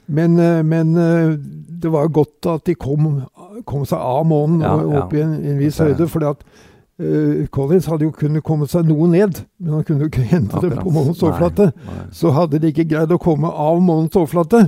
men, 0.10 0.40
eh, 0.40 0.62
men 0.66 0.96
eh, 0.98 1.36
det 1.82 1.92
var 1.94 2.10
godt 2.14 2.46
at 2.50 2.66
de 2.66 2.76
kom, 2.76 3.22
kom 3.66 3.86
seg 3.88 4.00
av 4.00 4.26
månen 4.28 4.64
Ja, 4.66 4.74
og 4.80 4.94
ja. 4.94 5.04
opp 5.04 5.14
i 5.16 5.22
en, 5.24 5.36
en 5.46 5.60
viss 5.62 5.80
høyde. 5.82 6.08
fordi 6.10 6.30
at 6.32 6.44
eh, 7.00 7.48
Collins 7.54 7.90
hadde 7.90 8.08
jo 8.08 8.16
kunnet 8.16 8.46
komme 8.46 8.68
seg 8.70 8.88
noe 8.90 9.10
ned, 9.12 9.44
men 9.60 9.78
han 9.78 9.86
kunne 9.88 10.06
jo 10.06 10.12
ikke 10.12 10.28
hente 10.34 10.64
det 10.66 10.80
på 10.80 10.94
månens 10.94 11.22
overflate. 11.24 11.72
Så 12.16 12.34
hadde 12.36 12.62
de 12.62 12.74
ikke 12.74 12.88
greid 12.90 13.14
å 13.14 13.22
komme 13.22 13.50
av 13.50 13.82
månens 13.82 14.18
overflate, 14.18 14.68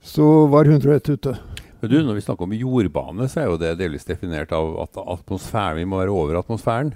så 0.00 0.26
var 0.50 0.70
101 0.70 1.12
ute. 1.12 1.36
Men 1.80 1.90
du, 1.92 1.96
når 2.04 2.18
vi 2.18 2.24
snakker 2.24 2.44
om 2.44 2.52
jordbane, 2.56 3.28
så 3.28 3.40
er 3.40 3.46
jo 3.48 3.60
det 3.60 3.78
delvis 3.80 4.04
definert 4.08 4.50
av 4.52 4.74
at 4.82 4.98
atmosfæren 5.00 5.78
vi 5.80 5.86
må 5.88 6.00
være 6.02 6.12
over 6.12 6.40
atmosfæren. 6.42 6.92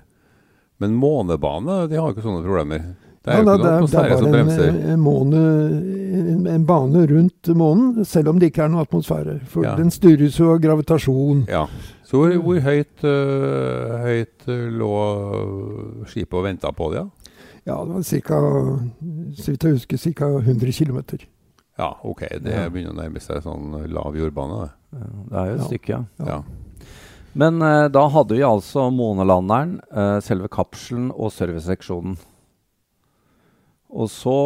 Men 0.83 0.97
månebane, 0.99 1.85
de 1.89 1.97
har 1.97 2.11
jo 2.11 2.17
ikke 2.17 2.25
sånne 2.27 2.45
problemer. 2.45 2.85
Det 3.25 3.33
er 3.33 3.39
Ja, 3.39 3.41
jo 3.41 3.45
da, 3.45 3.53
ikke 3.55 3.65
noe 3.65 3.87
det, 3.89 3.95
er, 3.95 4.09
det 4.09 4.29
er 4.29 4.45
bare 4.45 4.93
en, 4.93 5.01
måne, 5.01 5.43
en, 6.21 6.47
en 6.47 6.65
bane 6.69 7.07
rundt 7.09 7.49
månen, 7.57 8.05
selv 8.05 8.29
om 8.29 8.39
det 8.39 8.51
ikke 8.53 8.65
er 8.67 8.69
noe 8.69 8.83
atmosfære. 8.85 9.39
For 9.49 9.65
Ja. 9.65 9.77
den 9.77 9.91
styres 9.91 10.37
jo 10.39 10.51
av 10.53 10.59
gravitasjon. 10.61 11.47
Ja. 11.49 11.67
Så 12.05 12.19
hvor, 12.21 12.35
hvor 12.45 12.61
høyt, 12.61 13.05
øh, 13.05 13.95
høyt 14.05 14.45
øh, 14.49 14.67
lå 14.77 14.91
skipet 16.07 16.37
og 16.37 16.45
venta 16.45 16.71
på 16.77 16.91
det? 16.93 17.01
Ja? 17.01 17.07
Ja, 17.65 17.79
det 17.89 17.95
var 17.95 18.03
ca. 18.05 18.41
Så 19.41 19.51
vidt 19.55 19.65
jeg 19.65 19.73
husker, 19.79 19.97
ca. 20.13 20.29
100 20.45 20.73
km. 20.85 20.99
ja, 21.79 21.89
ok. 22.05 22.21
Det 22.45 22.53
Ja. 22.53 22.69
begynner 22.69 22.93
å 22.93 22.99
nærme 23.01 23.21
seg 23.21 23.41
sånn 23.43 23.73
lav 23.89 24.15
jordbane. 24.15 24.69
det. 24.93 25.01
Det 25.31 25.39
er 25.39 25.47
jo 25.47 25.55
et 25.55 25.61
Ja. 25.61 25.65
stykke, 25.65 25.89
ja. 25.89 26.05
Ja. 26.21 26.27
Ja. 26.27 26.43
Men 27.35 27.63
eh, 27.63 27.89
da 27.89 28.07
hadde 28.09 28.37
vi 28.37 28.43
altså 28.43 28.91
månelanderen, 28.93 29.81
eh, 29.91 30.21
selve 30.21 30.47
kapselen 30.49 31.11
og 31.11 31.33
serviceseksjonen. 31.33 32.17
Og 33.95 34.09
så 34.13 34.39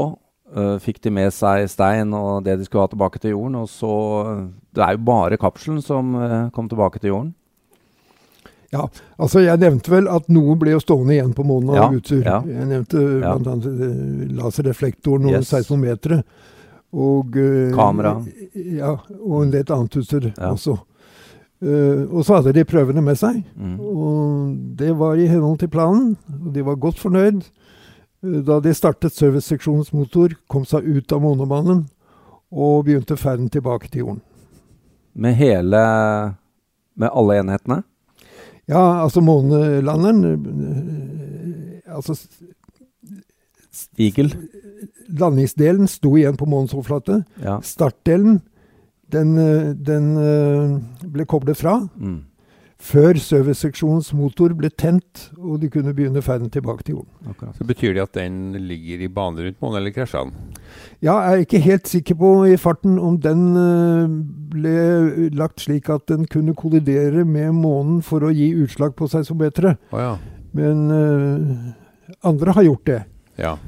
Uh, 0.49 0.79
fikk 0.81 0.97
de 1.05 1.11
med 1.13 1.29
seg 1.37 1.67
stein 1.69 2.09
og 2.17 2.39
det 2.47 2.55
de 2.57 2.65
skulle 2.65 2.81
ha 2.87 2.89
tilbake 2.89 3.19
til 3.21 3.35
jorden. 3.35 3.55
Og 3.61 3.67
så 3.69 3.91
Det 4.73 4.81
er 4.81 4.95
jo 4.97 5.03
bare 5.05 5.37
kapselen 5.37 5.83
som 5.85 6.15
uh, 6.17 6.49
kom 6.57 6.71
tilbake 6.71 6.97
til 7.03 7.11
jorden. 7.11 7.35
Ja, 8.73 8.87
altså 9.21 9.43
jeg 9.45 9.61
nevnte 9.61 9.93
vel 9.93 10.09
at 10.09 10.27
noen 10.33 10.57
ble 10.61 10.73
jo 10.73 10.81
stående 10.81 11.13
igjen 11.19 11.35
på 11.37 11.45
månen 11.45 11.75
av 11.75 11.77
Ja, 11.77 11.99
utstyr. 11.99 12.25
ja. 12.25 12.39
Jeg 12.49 12.65
nevnte 12.69 13.03
Ja. 13.21 13.35
eh, 13.37 14.33
laserreflektoren 14.41 15.27
og 15.29 15.33
Yes. 15.37 15.49
seismometeret. 15.53 16.25
Og 16.95 17.37
uh, 17.37 17.71
Kamera. 17.77 18.15
Ja, 18.57 18.97
og 19.21 19.43
en 19.43 19.51
del 19.53 19.65
annet 19.69 19.97
utstyr 20.01 20.33
Ja. 20.33 20.53
også. 20.55 20.79
Uh, 21.61 22.09
og 22.09 22.25
så 22.25 22.37
hadde 22.41 22.55
de 22.55 22.65
prøvene 22.65 23.03
med 23.03 23.17
seg, 23.19 23.45
Mm. 23.55 23.81
og 23.81 24.57
det 24.77 24.97
var 24.97 25.13
i 25.17 25.27
henhold 25.27 25.59
til 25.59 25.69
planen. 25.69 26.17
Og 26.47 26.55
de 26.55 26.63
var 26.65 26.77
godt 26.77 26.97
fornøyd. 26.99 27.43
Da 28.23 28.59
de 28.61 28.73
startet 28.75 29.15
serviceseksjonens 29.15 29.93
motor, 29.95 30.35
kom 30.51 30.65
seg 30.67 30.87
ut 30.87 31.13
av 31.15 31.23
månebanen 31.23 31.85
og 32.51 32.87
begynte 32.89 33.17
ferden 33.21 33.51
tilbake 33.53 33.91
til 33.93 34.03
jorden. 34.03 34.23
Med 35.15 35.35
hele 35.39 35.83
Med 36.99 37.11
alle 37.15 37.39
enhetene? 37.39 37.83
Ja, 38.69 39.03
altså 39.05 39.21
månelanderen 39.21 40.25
eh, 40.27 41.95
Altså 41.95 42.17
Eagle? 43.99 44.35
landingsdelen 45.09 45.87
sto 45.89 46.17
igjen 46.19 46.37
på 46.37 46.47
månens 46.47 46.75
overflate. 46.75 47.23
Ja. 47.43 47.61
Startdelen 47.65 48.41
den, 49.13 49.39
eh, 49.39 49.71
den 49.73 50.11
eh, 50.21 51.09
ble 51.09 51.25
koblet 51.25 51.57
fra 51.57 51.89
Mm. 51.97 52.25
Før 52.79 53.19
serviceseksjonens 53.19 54.13
motor 54.15 54.53
ble 54.57 54.71
tent, 54.71 55.25
og 55.35 55.59
de 55.63 55.71
kunne 55.73 55.93
begynne 55.97 56.23
ferden 56.23 56.51
tilbake 56.55 56.87
til 56.87 56.99
jorden. 56.99 57.11
Akkurat. 57.33 57.57
Så 57.59 57.67
betyr 57.67 57.97
det 57.97 58.05
at 58.05 58.15
den 58.15 58.55
ligger 58.69 59.03
i 59.03 59.11
bane 59.11 59.49
rundt 59.49 59.59
månen, 59.63 59.81
eller 59.81 59.95
krasja 59.97 60.23
den? 60.25 60.37
Ja, 61.03 61.17
jeg 61.19 61.33
er 61.33 61.45
ikke 61.47 61.63
helt 61.65 61.91
sikker 61.91 62.19
på 62.21 62.33
i 62.47 62.57
farten 62.61 62.99
om 63.03 63.19
den 63.23 63.43
eh, 63.59 64.15
ble 64.55 64.77
lagt 65.39 65.67
slik 65.67 65.91
at 65.91 66.07
den 66.11 66.29
kunne 66.31 66.55
kollidere 66.59 67.27
med 67.27 67.57
månen 67.59 67.99
for 68.07 68.23
å 68.25 68.35
gi 68.35 68.53
utslag 68.63 68.95
på 68.99 69.11
seismometeret. 69.11 69.83
Oh, 69.91 69.99
ja. 70.03 70.15
Men 70.57 70.87
uh, 70.89 72.15
andre 72.25 72.55
har 72.57 72.71
gjort 72.71 72.87
det. 72.89 73.03
ja. 73.43 73.59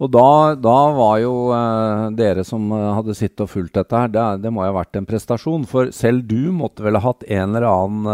Og 0.00 0.08
da, 0.14 0.54
da 0.56 0.76
var 0.96 1.18
jo 1.20 1.32
eh, 1.52 2.06
dere 2.16 2.44
som 2.48 2.70
eh, 2.72 2.86
hadde 2.96 3.12
sittet 3.18 3.42
og 3.44 3.50
fulgt 3.52 3.74
dette 3.76 3.92
her, 4.00 4.08
det, 4.08 4.28
det 4.46 4.52
må 4.52 4.64
jo 4.64 4.72
ha 4.72 4.78
vært 4.80 4.96
en 4.96 5.08
prestasjon. 5.08 5.66
For 5.68 5.90
selv 5.92 6.24
du 6.30 6.48
måtte 6.56 6.82
vel 6.86 6.96
ha 6.96 7.04
hatt 7.10 7.26
en 7.28 7.50
eller 7.54 7.66
annen 7.68 8.08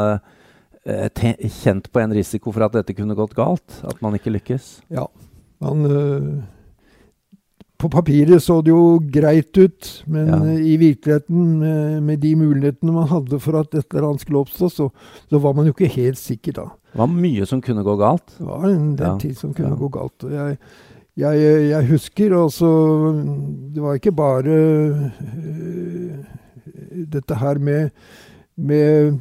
eh, 0.83 1.07
te 1.14 1.37
kjent 1.62 1.87
på 1.94 2.03
en 2.03 2.14
risiko 2.16 2.51
for 2.55 2.66
at 2.66 2.75
dette 2.75 2.96
kunne 2.99 3.14
gått 3.18 3.37
galt? 3.38 3.81
At 3.87 4.03
man 4.03 4.18
ikke 4.18 4.35
lykkes? 4.35 4.81
Ja. 4.99 5.07
Man, 5.62 5.87
eh, 5.87 6.42
på 7.77 7.90
papiret 7.92 8.40
så 8.40 8.59
det 8.64 8.72
jo 8.72 8.96
greit 9.12 9.53
ut, 9.61 9.90
men 10.09 10.27
Ja. 10.33 10.38
eh, 10.57 10.62
i 10.72 10.77
virkeligheten, 10.81 11.46
med, 11.61 12.03
med 12.03 12.18
de 12.22 12.35
mulighetene 12.40 12.92
man 12.99 13.07
hadde 13.11 13.38
for 13.38 13.61
at 13.61 13.75
et 13.77 13.87
eller 13.92 14.09
annet 14.11 14.25
skulle 14.25 14.42
oppstå, 14.42 14.70
så, 14.72 14.87
så 15.31 15.38
var 15.44 15.55
man 15.55 15.68
jo 15.70 15.75
ikke 15.77 15.90
helt 15.94 16.18
sikker 16.18 16.57
da. 16.57 16.66
Det 16.96 16.99
var 17.03 17.11
mye 17.12 17.46
som 17.46 17.61
kunne 17.62 17.85
gå 17.85 17.94
galt. 18.01 18.33
Det 18.38 18.46
var 18.49 18.64
en 18.70 18.94
del 18.96 19.07
Ja. 19.12 19.16
ting 19.20 19.35
som 19.37 19.53
kunne 19.55 19.75
Ja. 19.77 19.81
gå 19.85 19.90
galt. 19.92 20.25
og 20.25 20.33
Jeg, 20.33 20.59
jeg, 21.16 21.68
jeg 21.70 21.88
husker 21.88 22.35
altså 22.37 22.68
Det 23.74 23.83
var 23.83 23.94
ikke 23.96 24.12
bare 24.12 24.44
øh, 24.44 25.07
dette 27.12 27.35
her 27.35 27.59
med, 27.59 27.90
med 28.57 29.18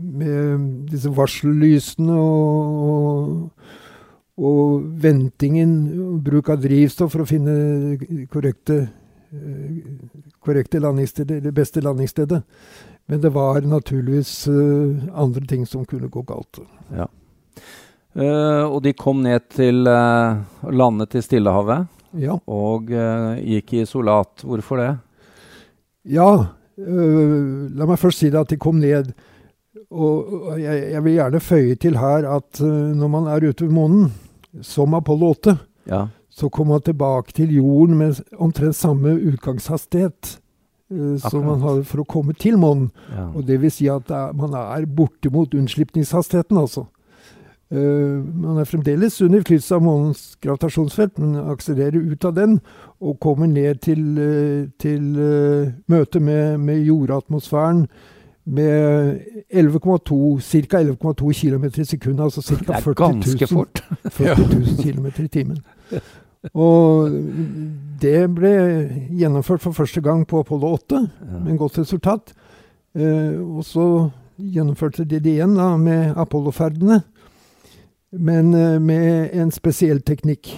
med 0.00 0.58
disse 0.90 1.10
varsellysene 1.16 2.14
og, 2.14 2.88
og, 2.90 3.50
og 4.36 4.84
ventingen, 5.02 5.74
og 6.00 6.22
bruk 6.24 6.50
av 6.52 6.62
drivstoff 6.62 7.14
for 7.14 7.24
å 7.24 7.28
finne 7.28 8.26
korrekte, 8.32 8.80
øh, 9.34 9.80
korrekte 10.40 10.80
det 11.24 11.54
beste 11.54 11.84
landingsstedet. 11.84 12.42
Men 13.10 13.22
det 13.22 13.34
var 13.34 13.60
naturligvis 13.66 14.48
øh, 14.48 15.08
andre 15.12 15.46
ting 15.46 15.66
som 15.66 15.84
kunne 15.84 16.08
gå 16.08 16.22
galt. 16.22 16.62
Ja. 16.94 17.06
Eh, 18.16 18.64
og 18.66 18.80
de 18.82 18.92
kom 18.98 19.20
ned 19.22 19.44
til 19.54 19.86
uh, 19.86 20.40
landet 20.66 21.12
til 21.14 21.22
Stillehavet 21.22 21.86
Ja. 22.18 22.34
og 22.50 22.88
uh, 22.90 23.36
gikk 23.38 23.74
i 23.76 23.82
isolat. 23.84 24.42
Hvorfor 24.42 24.80
det? 24.82 24.88
Ja, 26.10 26.30
la 26.80 27.86
meg 27.86 27.98
først 28.00 28.18
si 28.22 28.30
det 28.32 28.40
at 28.40 28.50
de 28.50 28.56
kom 28.58 28.78
ned. 28.80 29.12
Og 29.92 30.32
og 30.50 30.58
jeg, 30.58 30.92
jeg 30.94 31.02
vil 31.04 31.16
gjerne 31.18 31.40
føye 31.44 31.76
til 31.78 31.98
her 32.00 32.24
at 32.38 32.60
når 32.62 33.10
man 33.12 33.26
er 33.28 33.44
ute 33.50 33.66
ved 33.66 33.74
månen, 33.76 34.06
som 34.64 34.94
Apollo 34.96 35.34
8, 35.36 35.56
Ja. 35.86 36.06
så 36.30 36.48
kommer 36.48 36.74
man 36.78 36.82
tilbake 36.86 37.32
til 37.36 37.52
jorden 37.54 37.98
med 37.98 38.22
omtrent 38.38 38.74
samme 38.76 39.12
utgangshastighet 39.32 40.38
som 41.22 41.44
man 41.46 41.60
hadde 41.62 41.84
for 41.86 42.02
å 42.02 42.08
komme 42.08 42.32
til 42.34 42.56
månen. 42.58 42.90
ja. 43.14 43.28
Og 43.34 43.44
det 43.46 43.60
vil 43.62 43.70
si 43.70 43.86
at 43.92 44.10
er, 44.10 44.32
man 44.34 44.54
er 44.58 44.86
bortimot 44.86 45.54
unnslipningshastigheten, 45.54 46.56
altså. 46.58 46.86
Eh, 47.70 48.24
man 48.34 48.58
er 48.58 48.66
fremdeles 48.66 49.20
under 49.22 49.38
innflytelse 49.38 49.76
av 49.76 49.82
månens 49.84 50.22
gravitasjonsfelt, 50.42 51.18
men 51.22 51.36
akselererer 51.52 52.12
ut 52.12 52.24
av 52.26 52.34
den 52.34 52.56
og 52.98 53.20
kommer 53.22 53.46
ned 53.46 53.78
til, 53.86 54.00
uh, 54.18 54.64
til 54.82 55.04
eh, 55.14 55.70
møte 55.86 56.20
med, 56.20 56.58
med 56.58 56.82
jordatmosfæren 56.82 57.84
med 58.50 59.20
11,2 59.54 60.40
ca. 60.40 60.80
11,2 60.82 61.30
km 61.40 61.64
i 61.70 61.84
sekundet, 61.84 62.24
altså 62.24 62.42
ca. 62.42 62.72
er 62.74 62.80
40 62.80 63.12
000, 63.14 63.66
40 64.10 64.48
000 64.50 64.82
km 64.82 65.06
i 65.06 65.28
timen. 65.28 65.62
Og 66.54 67.10
det 68.00 68.24
ble 68.34 68.52
gjennomført 69.14 69.62
for 69.62 69.76
første 69.76 70.00
gang 70.00 70.24
på 70.26 70.40
Apollo 70.40 70.72
8 70.74 71.00
med 71.44 71.52
en 71.52 71.60
godt 71.60 71.78
resultat. 71.78 72.34
Eh, 72.96 73.38
og 73.38 73.62
så 73.64 74.10
gjennomførte 74.40 75.04
de 75.04 75.20
det 75.20 75.36
igjen 75.36 75.54
da, 75.54 75.76
med 75.76 76.16
Apollo-ferdene, 76.18 77.02
men 78.12 78.54
eh, 78.54 78.78
med 78.80 79.30
en 79.36 79.50
spesiell 79.54 80.00
teknikk. 80.02 80.50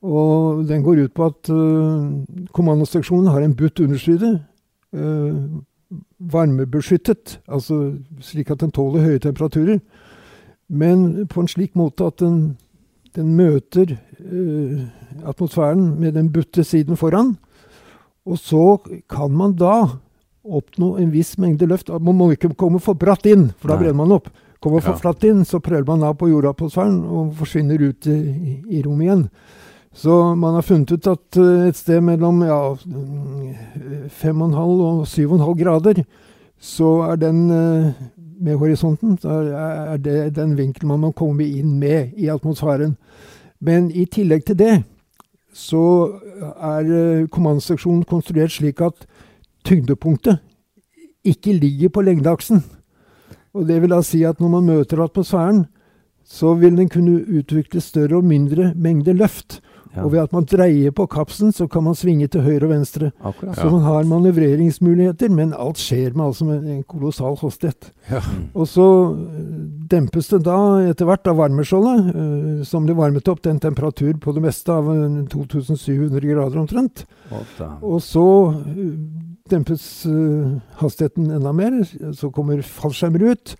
Og 0.00 0.64
den 0.68 0.82
går 0.82 1.04
ut 1.04 1.14
på 1.16 1.26
at 1.28 1.50
eh, 1.52 2.46
kommandoseksjonen 2.56 3.28
har 3.32 3.44
en 3.44 3.56
butt 3.56 3.80
underside, 3.80 4.38
eh, 4.96 5.42
varmebeskyttet, 6.32 7.40
altså 7.48 7.96
slik 8.22 8.50
at 8.50 8.62
den 8.62 8.72
tåler 8.72 9.04
høye 9.04 9.22
temperaturer, 9.22 9.80
men 10.68 11.26
på 11.26 11.42
en 11.42 11.50
slik 11.50 11.74
måte 11.74 12.06
at 12.06 12.20
den, 12.22 12.56
den 13.16 13.34
møter 13.34 13.96
atmosfæren 15.26 15.96
med 15.98 16.14
den 16.14 16.28
butte 16.30 16.62
siden 16.64 16.96
foran. 16.96 17.32
Og 18.22 18.38
så 18.38 18.78
kan 19.10 19.34
man 19.34 19.56
da 19.58 19.98
oppnå 20.44 20.92
en 21.00 21.10
viss 21.10 21.34
mengde 21.42 21.66
løft. 21.66 21.90
Man 21.90 22.14
må 22.20 22.30
ikke 22.30 22.52
komme 22.54 22.78
for 22.78 22.94
bratt 22.94 23.26
inn, 23.26 23.48
for 23.58 23.72
da 23.72 23.80
brenner 23.80 23.98
man 23.98 24.14
opp. 24.20 24.30
Kommer 24.60 24.82
Ja. 24.84 24.96
flatt 24.96 25.24
inn, 25.24 25.44
så 25.44 25.58
prøver 25.58 25.86
man 25.86 26.02
av 26.02 26.14
på 26.20 26.28
jordatmosfæren 26.28 27.04
og 27.04 27.34
forsvinner 27.34 27.80
ut 27.80 28.06
i, 28.06 28.60
i 28.68 28.82
rommet 28.82 29.06
igjen. 29.06 29.28
Så 29.92 30.34
man 30.36 30.54
har 30.54 30.62
funnet 30.62 30.92
ut 30.92 31.06
at 31.06 31.36
eh, 31.36 31.68
et 31.68 31.76
sted 31.76 32.00
mellom 32.00 32.42
ja, 32.42 32.74
mm, 32.74 33.54
5,5 34.08 34.56
og 34.56 35.06
7,5 35.06 35.54
grader, 35.64 36.04
så 36.60 37.10
er 37.10 37.16
den 37.16 37.50
eh, 37.50 37.92
med 38.40 38.56
horisonten, 38.56 39.18
er, 39.24 39.96
det 39.96 40.36
den 40.36 40.56
vinkelen 40.56 40.88
man 40.88 41.00
må 41.00 41.10
komme 41.12 41.44
inn 41.44 41.78
med 41.78 42.12
i 42.16 42.28
atmosfæren. 42.28 42.96
Men 43.60 43.90
i 43.90 44.04
tillegg 44.04 44.44
til 44.46 44.58
det, 44.58 44.82
så 45.52 45.82
er 46.40 46.84
kommandseksjonen 46.84 47.28
kommandoseksjonen 47.28 48.04
konstruert 48.04 48.52
slik 48.54 48.80
at 48.80 49.06
tyngdepunktet 49.64 50.38
ikke 51.24 51.52
ligger 51.52 51.88
på 51.88 52.00
lengdeaksen. 52.00 52.62
Og 53.54 53.66
det 53.68 53.80
vil 53.82 53.92
da 53.92 54.00
si 54.06 54.22
at 54.26 54.40
når 54.40 54.54
man 54.56 54.68
møter 54.70 55.02
atmosfæren, 55.02 55.64
så 56.30 56.54
vil 56.54 56.76
den 56.78 56.88
kunne 56.88 57.18
utvikle 57.26 57.82
større 57.82 58.20
og 58.20 58.24
mindre 58.30 58.72
mengde 58.78 59.16
løft. 59.16 59.60
Ja. 59.90 60.04
Og 60.04 60.12
ved 60.12 60.20
at 60.22 60.32
man 60.32 60.44
dreier 60.46 60.92
på 60.94 61.08
kapsen, 61.10 61.50
så 61.52 61.66
kan 61.66 61.82
man 61.82 61.96
svinge 61.98 62.28
til 62.30 62.44
høyre 62.44 62.68
og 62.68 62.70
venstre. 62.70 63.10
Akkurat. 63.26 63.56
Så 63.58 63.70
man 63.72 63.82
har 63.82 64.06
manøvreringsmuligheter, 64.06 65.32
men 65.34 65.50
alt 65.50 65.80
skjer 65.82 66.14
med 66.14 66.28
altså 66.28 66.46
med 66.46 66.68
en 66.70 66.84
kolossal 66.86 67.34
hastighet. 67.40 67.90
Ja. 68.10 68.20
Og 68.54 68.68
så 68.70 68.86
øh, 69.10 69.66
dempes 69.90 70.30
det 70.30 70.44
da 70.46 70.60
etter 70.92 71.10
hvert 71.10 71.26
av 71.26 71.40
varmeskjoldet, 71.42 72.14
uh, 72.14 72.62
som 72.66 72.86
blir 72.86 72.98
varmet 72.98 73.28
opp 73.28 73.42
til 73.42 73.56
en 73.56 73.62
temperatur 73.62 74.14
på 74.22 74.36
det 74.36 74.44
meste 74.46 74.70
av 74.70 74.92
øh, 74.94 75.24
2700 75.34 76.22
grader 76.22 76.62
omtrent. 76.62 77.04
Og 77.82 77.98
så 78.04 78.28
dempes 79.50 80.06
øh, 80.06 80.58
hastigheten 80.80 81.30
enda 81.30 81.52
mer. 81.52 81.82
Så 82.12 82.30
kommer 82.30 82.62
fallskjermer 82.62 83.30
ut. 83.32 83.56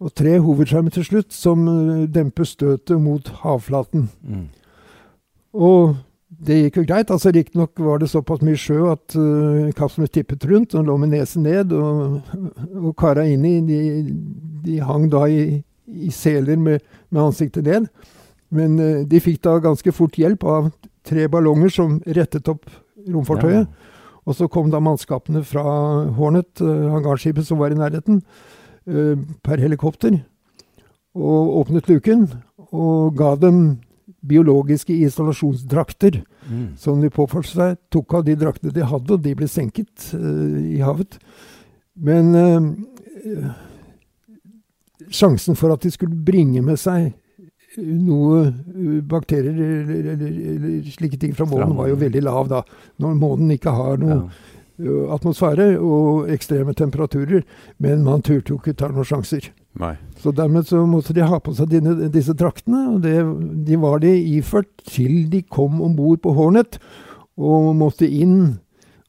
Og 0.00 0.14
tre 0.16 0.38
hovedskjermer 0.40 0.90
til 0.90 1.04
slutt 1.04 1.34
som 1.36 1.66
øh, 1.68 2.06
demper 2.14 2.44
støtet 2.48 3.00
mot 3.00 3.28
havflaten. 3.42 4.08
Mm. 4.22 4.46
Og 5.52 5.96
det 6.30 6.56
gikk 6.62 6.76
jo 6.80 6.84
greit. 6.88 7.10
altså 7.10 7.30
Riktignok 7.34 7.70
var 7.78 7.98
det 7.98 8.08
såpass 8.08 8.42
mye 8.46 8.58
sjø 8.58 8.78
at 8.92 9.16
uh, 9.18 9.70
kapselen 9.76 10.08
tippet 10.08 10.46
rundt 10.46 10.74
og 10.78 10.86
lå 10.86 10.96
med 10.96 11.12
nesen 11.12 11.42
ned. 11.42 11.72
Og, 11.72 12.20
og 12.76 12.94
kara 12.96 13.26
inni, 13.28 13.58
de, 13.66 13.80
de 14.64 14.78
hang 14.80 15.08
da 15.12 15.26
i, 15.26 15.60
i 15.86 16.10
seler 16.14 16.56
med, 16.56 16.86
med 17.10 17.22
ansiktet 17.22 17.66
ned. 17.66 17.90
Men 18.50 18.78
uh, 18.78 19.02
de 19.10 19.20
fikk 19.20 19.42
da 19.44 19.58
ganske 19.60 19.92
fort 19.92 20.16
hjelp 20.16 20.46
av 20.46 20.70
tre 21.06 21.26
ballonger 21.28 21.72
som 21.74 21.98
rettet 22.06 22.48
opp 22.48 22.70
romfartøyet. 23.10 23.68
Og 24.28 24.36
så 24.36 24.48
kom 24.52 24.70
da 24.72 24.80
mannskapene 24.82 25.42
fra 25.46 25.64
Hornet, 26.16 26.60
uh, 26.60 26.90
hangarskipet 26.94 27.46
som 27.46 27.60
var 27.62 27.72
i 27.72 27.78
nærheten, 27.78 28.22
uh, 28.90 29.16
per 29.44 29.62
helikopter. 29.62 30.20
Og 31.14 31.54
åpnet 31.62 31.88
luken 31.90 32.28
og 32.70 33.16
ga 33.18 33.34
dem 33.40 33.80
biologiske 34.26 34.92
isolasjonsdrakter 34.92 36.20
Mm. 36.50 36.76
som 36.76 37.00
de 37.00 37.10
påførte 37.12 37.52
seg. 37.52 37.78
Tok 37.92 38.14
av 38.14 38.24
de 38.26 38.36
draktene 38.38 38.72
de 38.74 38.84
hadde, 38.86 39.14
og 39.14 39.22
de 39.22 39.34
ble 39.38 39.48
senket 39.50 40.10
uh, 40.16 40.58
i 40.58 40.80
havet. 40.82 41.18
Men 42.00 42.34
uh, 42.34 43.50
sjansen 45.10 45.58
for 45.58 45.74
at 45.74 45.84
de 45.84 45.92
skulle 45.92 46.16
bringe 46.16 46.62
med 46.64 46.80
seg 46.80 47.12
noe 47.78 48.46
uh, 48.50 49.00
bakterier 49.06 49.54
eller, 49.54 50.12
eller, 50.14 50.38
eller, 50.54 50.90
slike 50.90 51.20
ting 51.20 51.34
fra 51.36 51.46
månen, 51.46 51.76
var 51.78 51.90
jo 51.92 51.98
veldig 52.00 52.22
lav 52.26 52.48
da. 52.50 52.64
Når 53.02 53.20
månen 53.20 53.52
ikke 53.56 53.74
har 53.76 54.00
noe 54.02 54.22
Ja. 54.80 55.12
atmosfære 55.12 55.74
og 55.78 56.30
ekstreme 56.32 56.72
temperaturer. 56.72 57.42
Men 57.78 58.02
man 58.02 58.22
turte 58.22 58.54
jo 58.54 58.56
ikke 58.56 58.72
ta 58.72 58.88
noen 58.88 59.04
sjanser. 59.04 59.50
Nei. 59.78 59.94
Så 60.18 60.32
dermed 60.34 60.66
så 60.66 60.82
måtte 60.88 61.14
de 61.14 61.22
ha 61.22 61.38
på 61.38 61.52
seg 61.54 61.68
dine, 61.70 62.08
disse 62.10 62.34
draktene, 62.34 62.94
og 62.94 63.02
det, 63.04 63.20
de 63.68 63.76
var 63.78 64.00
de 64.02 64.14
iført 64.38 64.70
til 64.88 65.28
de 65.30 65.42
kom 65.42 65.82
om 65.84 65.94
bord 65.96 66.22
på 66.24 66.32
Hornet 66.34 66.80
og 67.38 67.74
måtte 67.78 68.08
inn. 68.08 68.58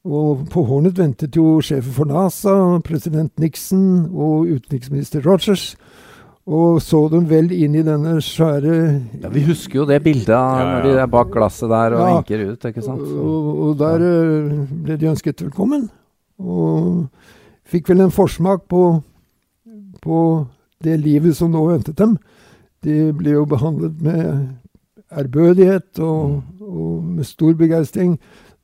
Og 0.05 0.47
på 0.49 0.63
Hornet 0.65 0.97
ventet 0.97 1.35
jo 1.37 1.59
sjefen 1.61 1.93
for 1.93 2.09
NASA, 2.09 2.53
president 2.85 3.33
Nixon 3.41 4.07
og 4.11 4.49
utenriksminister 4.49 5.21
Rogers. 5.25 5.75
Og 6.49 6.79
så 6.81 7.03
dem 7.11 7.27
vel 7.29 7.51
inn 7.53 7.75
i 7.77 7.83
denne 7.85 8.15
svære 8.25 8.73
Ja, 9.21 9.29
vi 9.29 9.43
husker 9.45 9.81
jo 9.81 9.85
det 9.85 9.99
bildet 10.03 10.33
Ja, 10.33 10.41
ja. 10.57 10.69
når 10.73 10.87
de 10.87 10.93
er 11.03 11.11
bak 11.13 11.29
glasset 11.33 11.69
der 11.69 11.93
og 11.93 12.01
Ja. 12.01 12.15
vinker 12.15 12.51
ut, 12.53 12.65
ikke 12.65 12.81
sant? 12.81 13.01
Og, 13.01 13.59
og 13.67 13.77
der 13.77 14.01
ja. 14.01 14.65
ble 14.83 14.97
de 14.97 15.11
ønsket 15.11 15.43
velkommen. 15.45 15.89
Og 16.41 17.05
fikk 17.69 17.89
vel 17.93 18.01
en 18.01 18.11
forsmak 18.15 18.65
på, 18.67 19.03
på 20.01 20.47
det 20.83 20.97
livet 20.99 21.37
som 21.37 21.51
nå 21.53 21.61
ventet 21.69 21.95
dem. 22.01 22.17
De 22.83 23.11
ble 23.13 23.35
jo 23.37 23.45
behandlet 23.45 24.01
med 24.01 24.47
ærbødighet 25.11 25.99
og, 26.01 26.41
og 26.59 27.03
med 27.03 27.27
stor 27.27 27.53
begeistring. 27.53 28.15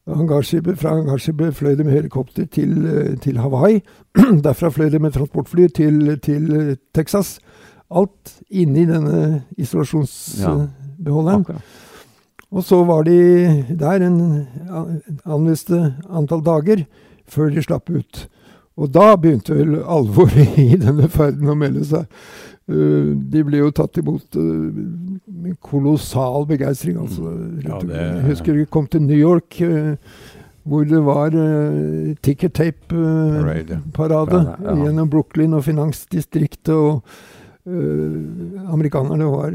Hangarskipet, 0.08 0.78
fra 0.80 0.93
hangarskipet 0.96 1.56
fløy 1.56 1.76
de 1.76 1.84
med 1.84 1.93
helikopter 1.93 2.46
til, 2.46 2.86
eh, 2.88 3.17
til 3.20 3.39
Hawaii. 3.43 3.82
Derfra 4.46 4.70
fløy 4.72 4.91
de 4.91 5.00
med 5.04 5.12
transportfly 5.12 5.67
til, 5.67 6.20
til 6.24 6.54
eh, 6.56 6.76
Texas. 6.96 7.39
Alt 7.91 8.38
inni 8.50 8.86
denne 8.88 9.43
isolasjonsbeholderen. 9.58 11.46
Ja, 11.50 11.60
Og 12.52 12.63
så 12.63 12.84
var 12.84 13.04
de 13.04 13.65
der 13.80 14.08
en 14.08 14.48
anviste 15.26 15.96
antall 16.10 16.43
dager 16.43 16.86
før 17.28 17.50
de 17.52 17.63
slapp 17.63 17.89
ut. 17.89 18.28
Og 18.78 18.92
da 18.94 19.16
begynte 19.18 19.56
vel 19.58 19.80
alvoret 19.90 20.58
i 20.68 20.76
denne 20.78 21.08
ferden 21.10 21.50
å 21.50 21.56
melde 21.58 21.86
seg. 21.90 22.06
Uh, 22.68 23.13
de 23.32 23.42
ble 23.48 23.62
jo 23.62 23.70
tatt 23.72 23.96
imot 24.02 24.36
uh, 24.36 24.44
med 25.26 25.56
kolossal 25.63 26.46
begeistring. 26.50 26.98
Altså, 27.00 27.22
Mm. 27.22 27.62
Ja, 27.63 27.80
det- 27.80 27.96
Jeg 27.96 28.26
husker 28.32 28.54
vi 28.54 28.66
kom 28.66 28.88
til 28.88 29.02
New 29.02 29.18
York, 29.18 29.56
uh, 29.62 29.96
hvor 30.68 30.84
det 30.86 31.00
var 31.06 31.32
uh, 31.34 32.13
ticket 32.22 32.54
tape-parade 32.54 33.42
Parade, 33.44 33.72
ja. 33.72 33.80
Parade, 33.96 34.42
ja. 34.68 34.76
gjennom 34.84 35.10
Brooklyn 35.10 35.54
og 35.54 35.63
finansdistriktet. 35.63 36.74
og 36.76 37.02
Amerikanerne 38.72 39.26
var 39.28 39.52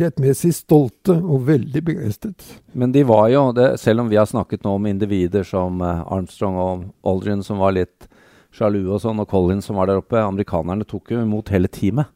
rettmessig 0.00 0.50
stolte 0.56 1.14
og 1.22 1.44
veldig 1.46 1.82
begeistret. 1.86 2.42
Men 2.74 2.90
de 2.90 3.04
var 3.06 3.28
jo, 3.30 3.44
det, 3.54 3.68
selv 3.78 4.02
om 4.02 4.08
vi 4.10 4.18
har 4.18 4.26
snakket 4.26 4.64
nå 4.66 4.72
om 4.74 4.88
individer 4.90 5.44
som 5.46 5.78
Armstrong 5.86 6.56
og 6.58 6.82
Aldrin 7.06 7.44
som 7.46 7.58
var 7.62 7.76
litt 7.76 8.08
sjalu 8.52 8.82
og 8.92 9.00
sånn, 9.00 9.20
og 9.22 9.28
Collins 9.30 9.64
som 9.68 9.76
var 9.80 9.88
der 9.88 10.00
oppe, 10.02 10.18
amerikanerne 10.20 10.84
tok 10.88 11.10
jo 11.14 11.22
imot 11.24 11.48
hele 11.54 11.68
teamet. 11.72 12.06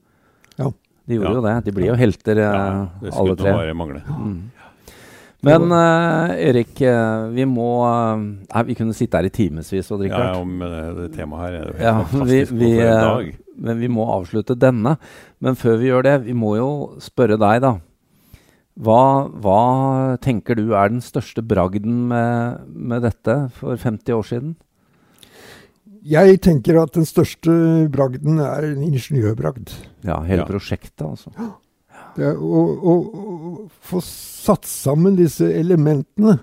Ja. 0.59 0.71
De 1.07 1.15
gjorde 1.19 1.31
Ja. 1.31 1.35
jo 1.39 1.43
det. 1.47 1.55
De 1.65 1.73
blir 1.73 1.87
jo 1.93 1.95
helter, 1.95 2.39
eh, 2.39 2.43
Ja, 2.43 2.89
det 3.01 3.15
alle 3.15 3.37
tre. 3.37 3.53
bare 3.53 3.75
mangle. 3.75 4.03
Mm. 4.07 4.39
Men 5.47 5.71
uh, 5.71 6.33
Erik, 6.35 6.81
eh, 6.83 7.29
vi 7.31 7.45
må 7.45 7.67
uh, 7.85 8.17
Nei, 8.19 8.63
vi 8.67 8.75
kunne 8.75 8.95
sitte 8.97 9.15
her 9.21 9.29
i 9.29 9.31
timevis 9.31 9.91
og 9.93 10.01
drikke 10.01 10.19
Ja, 10.19 10.33
om 10.41 10.59
det, 10.59 11.13
temaet 11.15 11.43
her 11.45 11.53
er 11.53 11.61
jo 11.61 11.73
helt 11.77 11.85
Ja, 11.85 11.93
fantastisk. 12.03 12.53
vi, 12.53 12.59
vi, 12.59 12.71
for 12.81 12.87
en 12.89 13.05
dag. 13.05 13.37
men 13.69 13.79
vi 13.79 13.89
må 13.93 14.07
avslutte 14.17 14.57
denne. 14.59 14.97
Men 15.41 15.55
før 15.55 15.77
vi 15.79 15.91
gjør 15.93 16.03
det, 16.09 16.17
vi 16.25 16.33
må 16.33 16.57
jo 16.57 16.71
spørre 17.05 17.39
deg, 17.39 17.61
da. 17.63 17.75
Hva, 18.77 19.29
hva 19.31 19.61
tenker 20.21 20.57
du 20.59 20.73
er 20.75 20.89
den 20.93 21.01
største 21.01 21.41
bragden 21.47 22.09
med, 22.11 22.67
med 22.75 23.03
dette 23.07 23.37
for 23.57 23.77
50 23.77 24.13
år 24.13 24.27
siden? 24.27 24.57
Jeg 26.07 26.41
tenker 26.45 26.77
at 26.83 26.93
den 26.95 27.07
største 27.09 27.53
bragden 27.91 28.39
er 28.39 28.69
en 28.73 28.83
ingeniørbragd. 28.87 29.73
Ja, 30.07 30.21
hele 30.23 30.45
Ja. 30.45 30.47
prosjektet, 30.47 31.03
altså. 31.03 31.33
Det 32.17 32.25
er 32.25 32.37
å, 32.37 32.61
og, 32.81 33.15
å 33.17 33.71
få 33.83 34.01
satt 34.05 34.65
sammen 34.69 35.17
disse 35.19 35.49
elementene. 35.53 36.39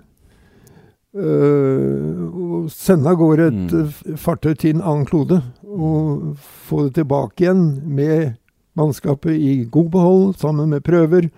Uh, 1.13 2.23
og 2.33 2.71
sende 2.73 3.11
av 3.11 3.19
gårde 3.21 3.47
et 3.47 3.53
Mm. 3.53 3.83
øh, 3.83 4.17
fartøy 4.17 4.55
til 4.57 4.75
en 4.75 4.81
annen 4.81 5.05
klode. 5.05 5.43
Og 5.63 6.35
få 6.67 6.87
det 6.87 6.95
tilbake 6.95 7.37
igjen 7.45 7.83
med 7.85 8.35
mannskapet 8.75 9.37
i 9.37 9.63
god 9.69 9.91
behold, 9.91 10.35
sammen 10.37 10.69
med 10.69 10.81
prøver 10.83 11.29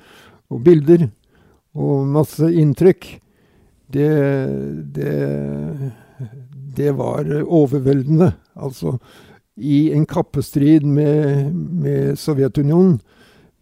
og 0.50 0.64
bilder 0.64 1.10
og 1.76 2.08
masse 2.08 2.40
inntrykk. 2.48 3.20
Det, 3.92 4.94
det, 4.96 5.92
det 6.76 6.92
var 6.98 7.30
overveldende. 7.44 8.34
Altså, 8.56 8.98
i 9.56 9.92
en 9.96 10.06
kappestrid 10.06 10.84
med, 10.84 11.54
med 11.56 12.20
Sovjetunionen, 12.20 13.00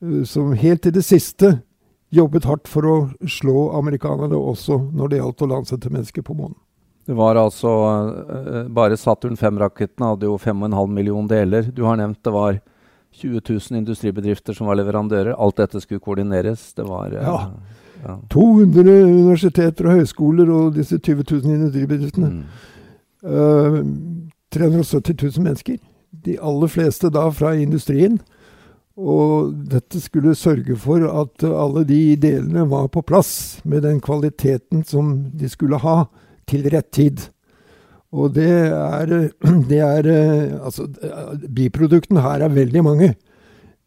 eh, 0.02 0.24
som 0.26 0.54
helt 0.58 0.84
til 0.86 0.96
det 0.96 1.06
siste 1.06 1.60
jobbet 2.14 2.46
hardt 2.46 2.70
for 2.70 2.86
å 2.86 2.98
slå 3.30 3.72
amerikanerne 3.78 4.38
også 4.38 4.78
når 4.94 5.10
det 5.10 5.20
gjaldt 5.22 5.46
å 5.46 5.50
landsette 5.50 5.90
mennesker 5.94 6.26
på 6.26 6.36
månen. 6.38 6.58
Det 7.04 7.16
var 7.18 7.36
altså 7.36 7.72
eh, 8.32 8.68
Bare 8.72 8.98
Saturn 8.98 9.36
5-rakettene 9.36 10.14
hadde 10.14 10.30
jo 10.30 10.38
5,5 10.40 10.94
millioner 10.94 11.34
deler. 11.34 11.68
Du 11.74 11.84
har 11.88 11.98
nevnt 12.00 12.22
det 12.24 12.32
var 12.34 12.60
20 13.14 13.42
000 13.50 13.80
industribedrifter 13.82 14.56
som 14.58 14.70
var 14.70 14.80
leverandører. 14.80 15.36
Alt 15.36 15.60
dette 15.62 15.82
skulle 15.84 16.02
koordineres. 16.04 16.72
Det 16.78 16.86
var 16.88 17.14
eh, 17.14 17.26
Ja. 17.28 17.40
ja. 18.06 18.18
200 18.34 18.86
universiteter 19.04 19.90
og 19.90 20.00
høyskoler 20.00 20.50
og 20.54 20.78
disse 20.78 20.98
20 21.00 21.28
000 21.44 21.58
industribedriftene. 21.58 22.30
Mm. 22.30 22.72
Eh, 23.24 23.80
370 24.54 25.16
000 25.38 25.44
mennesker. 25.44 25.78
De 26.24 26.38
aller 26.40 26.68
fleste 26.70 27.10
da 27.10 27.26
fra 27.34 27.56
industrien. 27.58 28.20
Og 28.94 29.54
dette 29.72 29.98
skulle 30.04 30.36
sørge 30.38 30.76
for 30.78 31.02
at 31.10 31.44
alle 31.48 31.82
de 31.90 32.16
delene 32.22 32.68
var 32.70 32.92
på 32.94 33.02
plass 33.02 33.62
med 33.66 33.82
den 33.88 33.98
kvaliteten 34.04 34.84
som 34.86 35.16
de 35.34 35.50
skulle 35.50 35.80
ha, 35.82 36.04
til 36.46 36.68
rett 36.70 36.92
tid. 36.94 37.24
Og 38.14 38.36
det 38.36 38.52
er, 38.70 39.14
det 39.72 39.80
er 39.82 40.10
eh, 40.12 40.58
Altså, 40.62 40.86
biproduktene 41.50 42.22
her 42.22 42.44
er 42.46 42.54
veldig 42.54 42.84
mange. 42.86 43.14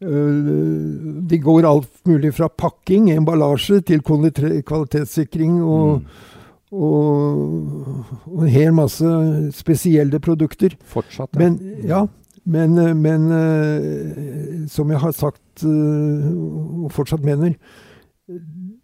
Eh, 0.03 0.41
De 1.31 1.39
går 1.39 1.69
alt 1.69 1.93
mulig 2.09 2.33
fra 2.35 2.49
pakking, 2.49 3.07
emballasje, 3.15 3.79
til 3.87 4.01
kvalitetssikring 4.03 5.61
og, 5.63 6.01
Mm. 6.01 6.33
Og, 6.71 8.05
og 8.27 8.41
en 8.43 8.51
hel 8.51 8.73
masse 8.75 9.11
spesielle 9.55 10.19
produkter. 10.19 10.75
Fortsatt, 10.83 11.29
ja. 11.33 11.39
Men, 11.39 11.59
ja, 11.87 12.01
men, 12.47 12.77
eh, 12.77 12.93
men 12.95 13.31
eh, 13.31 14.67
som 14.71 14.91
jeg 14.91 15.01
har 15.03 15.15
sagt 15.15 15.63
eh, 15.67 16.27
og 16.31 16.91
fortsatt 16.95 17.23
mener, 17.25 17.55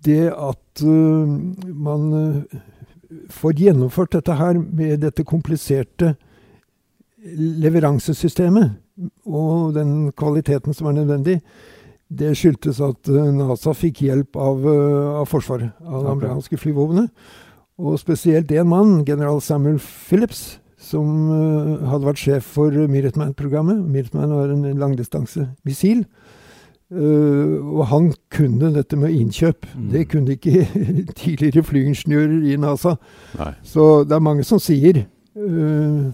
det 0.04 0.32
at 0.32 0.84
man 0.84 2.44
får 3.32 3.60
gjennomført 3.60 4.16
dette 4.16 4.36
her 4.40 4.58
med 4.60 5.02
dette 5.04 5.24
kompliserte 5.28 6.14
leveransesystemet 7.24 8.74
og 9.28 9.76
den 9.76 10.12
kvaliteten 10.16 10.76
som 10.76 10.90
er 10.90 10.98
nødvendig, 10.98 11.38
det 12.12 12.34
skyldtes 12.40 12.82
at 12.84 13.12
NASA 13.36 13.76
fikk 13.76 14.04
hjelp 14.08 14.40
av, 14.40 14.68
av 15.22 15.28
Forsvaret, 15.32 15.72
av 15.84 16.04
det 16.04 16.12
amerikanske 16.18 16.60
flyvåpenet. 16.64 17.12
Og 17.78 17.98
spesielt 18.00 18.52
én 18.52 18.70
mann, 18.70 19.06
general 19.06 19.42
Samuel 19.42 19.80
Phillips, 19.80 20.60
som 20.78 21.08
uh, 21.32 21.90
hadde 21.90 22.06
vært 22.06 22.22
sjef 22.22 22.50
for 22.58 22.70
Minuteman-programmet. 22.72 23.80
Minuteman 23.82 24.36
var 24.36 24.52
en 24.54 24.68
langdistansemissil. 24.78 26.04
Uh, 26.94 27.58
og 27.74 27.88
han 27.90 28.12
kunne 28.30 28.70
dette 28.76 28.98
med 29.00 29.16
innkjøp. 29.16 29.66
Mm. 29.74 29.88
Det 29.90 30.04
kunne 30.12 30.36
ikke 30.36 30.68
tidligere 31.24 31.64
flyingeniører 31.66 32.52
i 32.52 32.60
NASA. 32.62 32.98
Nei. 33.40 33.54
Så 33.66 34.04
det 34.06 34.20
er 34.20 34.28
mange 34.28 34.46
som 34.46 34.62
sier, 34.62 35.06
uh, 35.34 36.12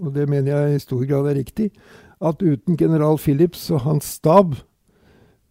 og 0.00 0.14
det 0.14 0.28
mener 0.30 0.54
jeg 0.54 0.76
i 0.76 0.84
stor 0.84 1.02
grad 1.08 1.32
er 1.32 1.40
riktig, 1.40 1.72
at 2.22 2.42
uten 2.42 2.76
general 2.78 3.18
Phillips 3.18 3.70
og 3.70 3.82
hans 3.86 4.04
stab, 4.18 4.54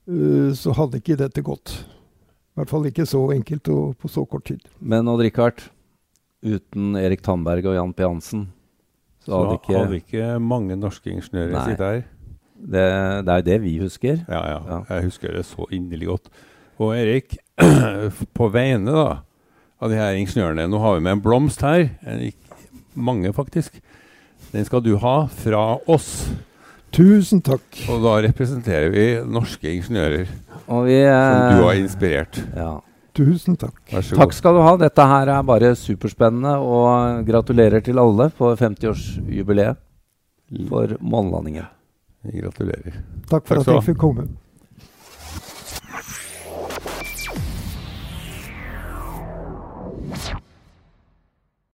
eh, 0.07 0.51
så 0.55 0.73
hadde 0.77 1.01
ikke 1.01 1.19
dette 1.19 1.43
gått. 1.43 1.73
I 2.61 2.63
hvert 2.63 2.73
fall 2.75 2.83
ikke 2.91 3.07
så 3.09 3.19
enkelt 3.33 3.69
og 3.73 3.95
på 3.97 4.09
så 4.13 4.21
kort 4.29 4.43
tid. 4.45 4.59
Men 4.85 5.07
Odd-Rikard, 5.09 5.63
uten 6.45 6.91
Erik 6.99 7.23
Tandberg 7.25 7.65
og 7.71 7.73
Jan 7.73 7.93
P. 7.97 8.03
Hansen, 8.05 8.43
så, 9.25 9.31
Så 9.31 9.39
hadde 9.39 9.55
ikke 9.57 9.79
hadde 9.79 9.97
ikke 9.97 10.27
mange 10.45 10.77
norske 10.77 11.09
ingeniører 11.09 11.55
Nei. 11.55 11.63
sittet 11.65 11.87
her. 11.87 12.03
det, 12.61 12.83
det 13.25 13.33
er 13.33 13.41
jo 13.41 13.47
det 13.47 13.57
vi 13.63 13.73
husker. 13.81 14.21
Ja, 14.29 14.43
ja, 14.45 14.59
Ja. 14.69 14.77
Jeg 14.91 15.07
husker 15.09 15.33
det 15.33 15.41
så 15.49 15.65
inderlig 15.73 16.11
godt. 16.11 16.29
Og 16.77 16.93
Erik, 16.99 17.39
på 18.37 18.51
vegne 18.53 18.93
da, 18.93 19.07
av 19.81 19.89
de 19.89 19.97
her 19.97 20.21
ingeniørene 20.21 20.69
Nå 20.69 20.83
har 20.85 20.99
vi 20.99 21.01
med 21.01 21.17
en 21.17 21.25
blomst 21.25 21.65
her. 21.65 21.89
En, 22.05 22.21
mange, 22.93 23.33
faktisk. 23.33 23.81
Den 24.53 24.69
skal 24.69 24.85
du 24.85 24.99
ha 25.01 25.25
fra 25.33 25.65
oss. 25.89 26.29
Tusen 26.93 27.41
takk. 27.41 27.65
Og 27.89 28.05
da 28.05 28.19
representerer 28.21 28.93
vi 28.93 29.05
norske 29.25 29.65
ingeniører 29.79 30.29
Og 30.67 30.87
vi 30.87 31.01
som 31.05 31.57
du 31.57 31.63
har 31.65 31.75
eh, 31.75 31.83
inspirert. 31.83 32.41
ja. 32.55 32.79
Tusen 33.11 33.57
takk. 33.59 33.75
Vær 33.91 34.05
så 34.07 34.15
Takk 34.15 34.31
skal 34.31 34.55
du 34.55 34.61
ha. 34.63 34.71
Dette 34.79 35.03
her 35.03 35.27
er 35.33 35.41
bare 35.43 35.73
superspennende, 35.75 36.53
og 36.63 37.25
gratulerer 37.27 37.83
til 37.83 37.99
alle 37.99 38.29
på 38.37 38.53
50-årsjubileet 38.55 39.81
for 40.69 40.93
månelandingen. 41.03 41.67
Gratulerer. 42.23 43.01
Takk 43.27 43.49
for 43.49 43.59
Takk 43.59 43.67
at 43.67 43.73
jeg 43.73 43.87
fikk 43.89 43.99
komme. 43.99 44.29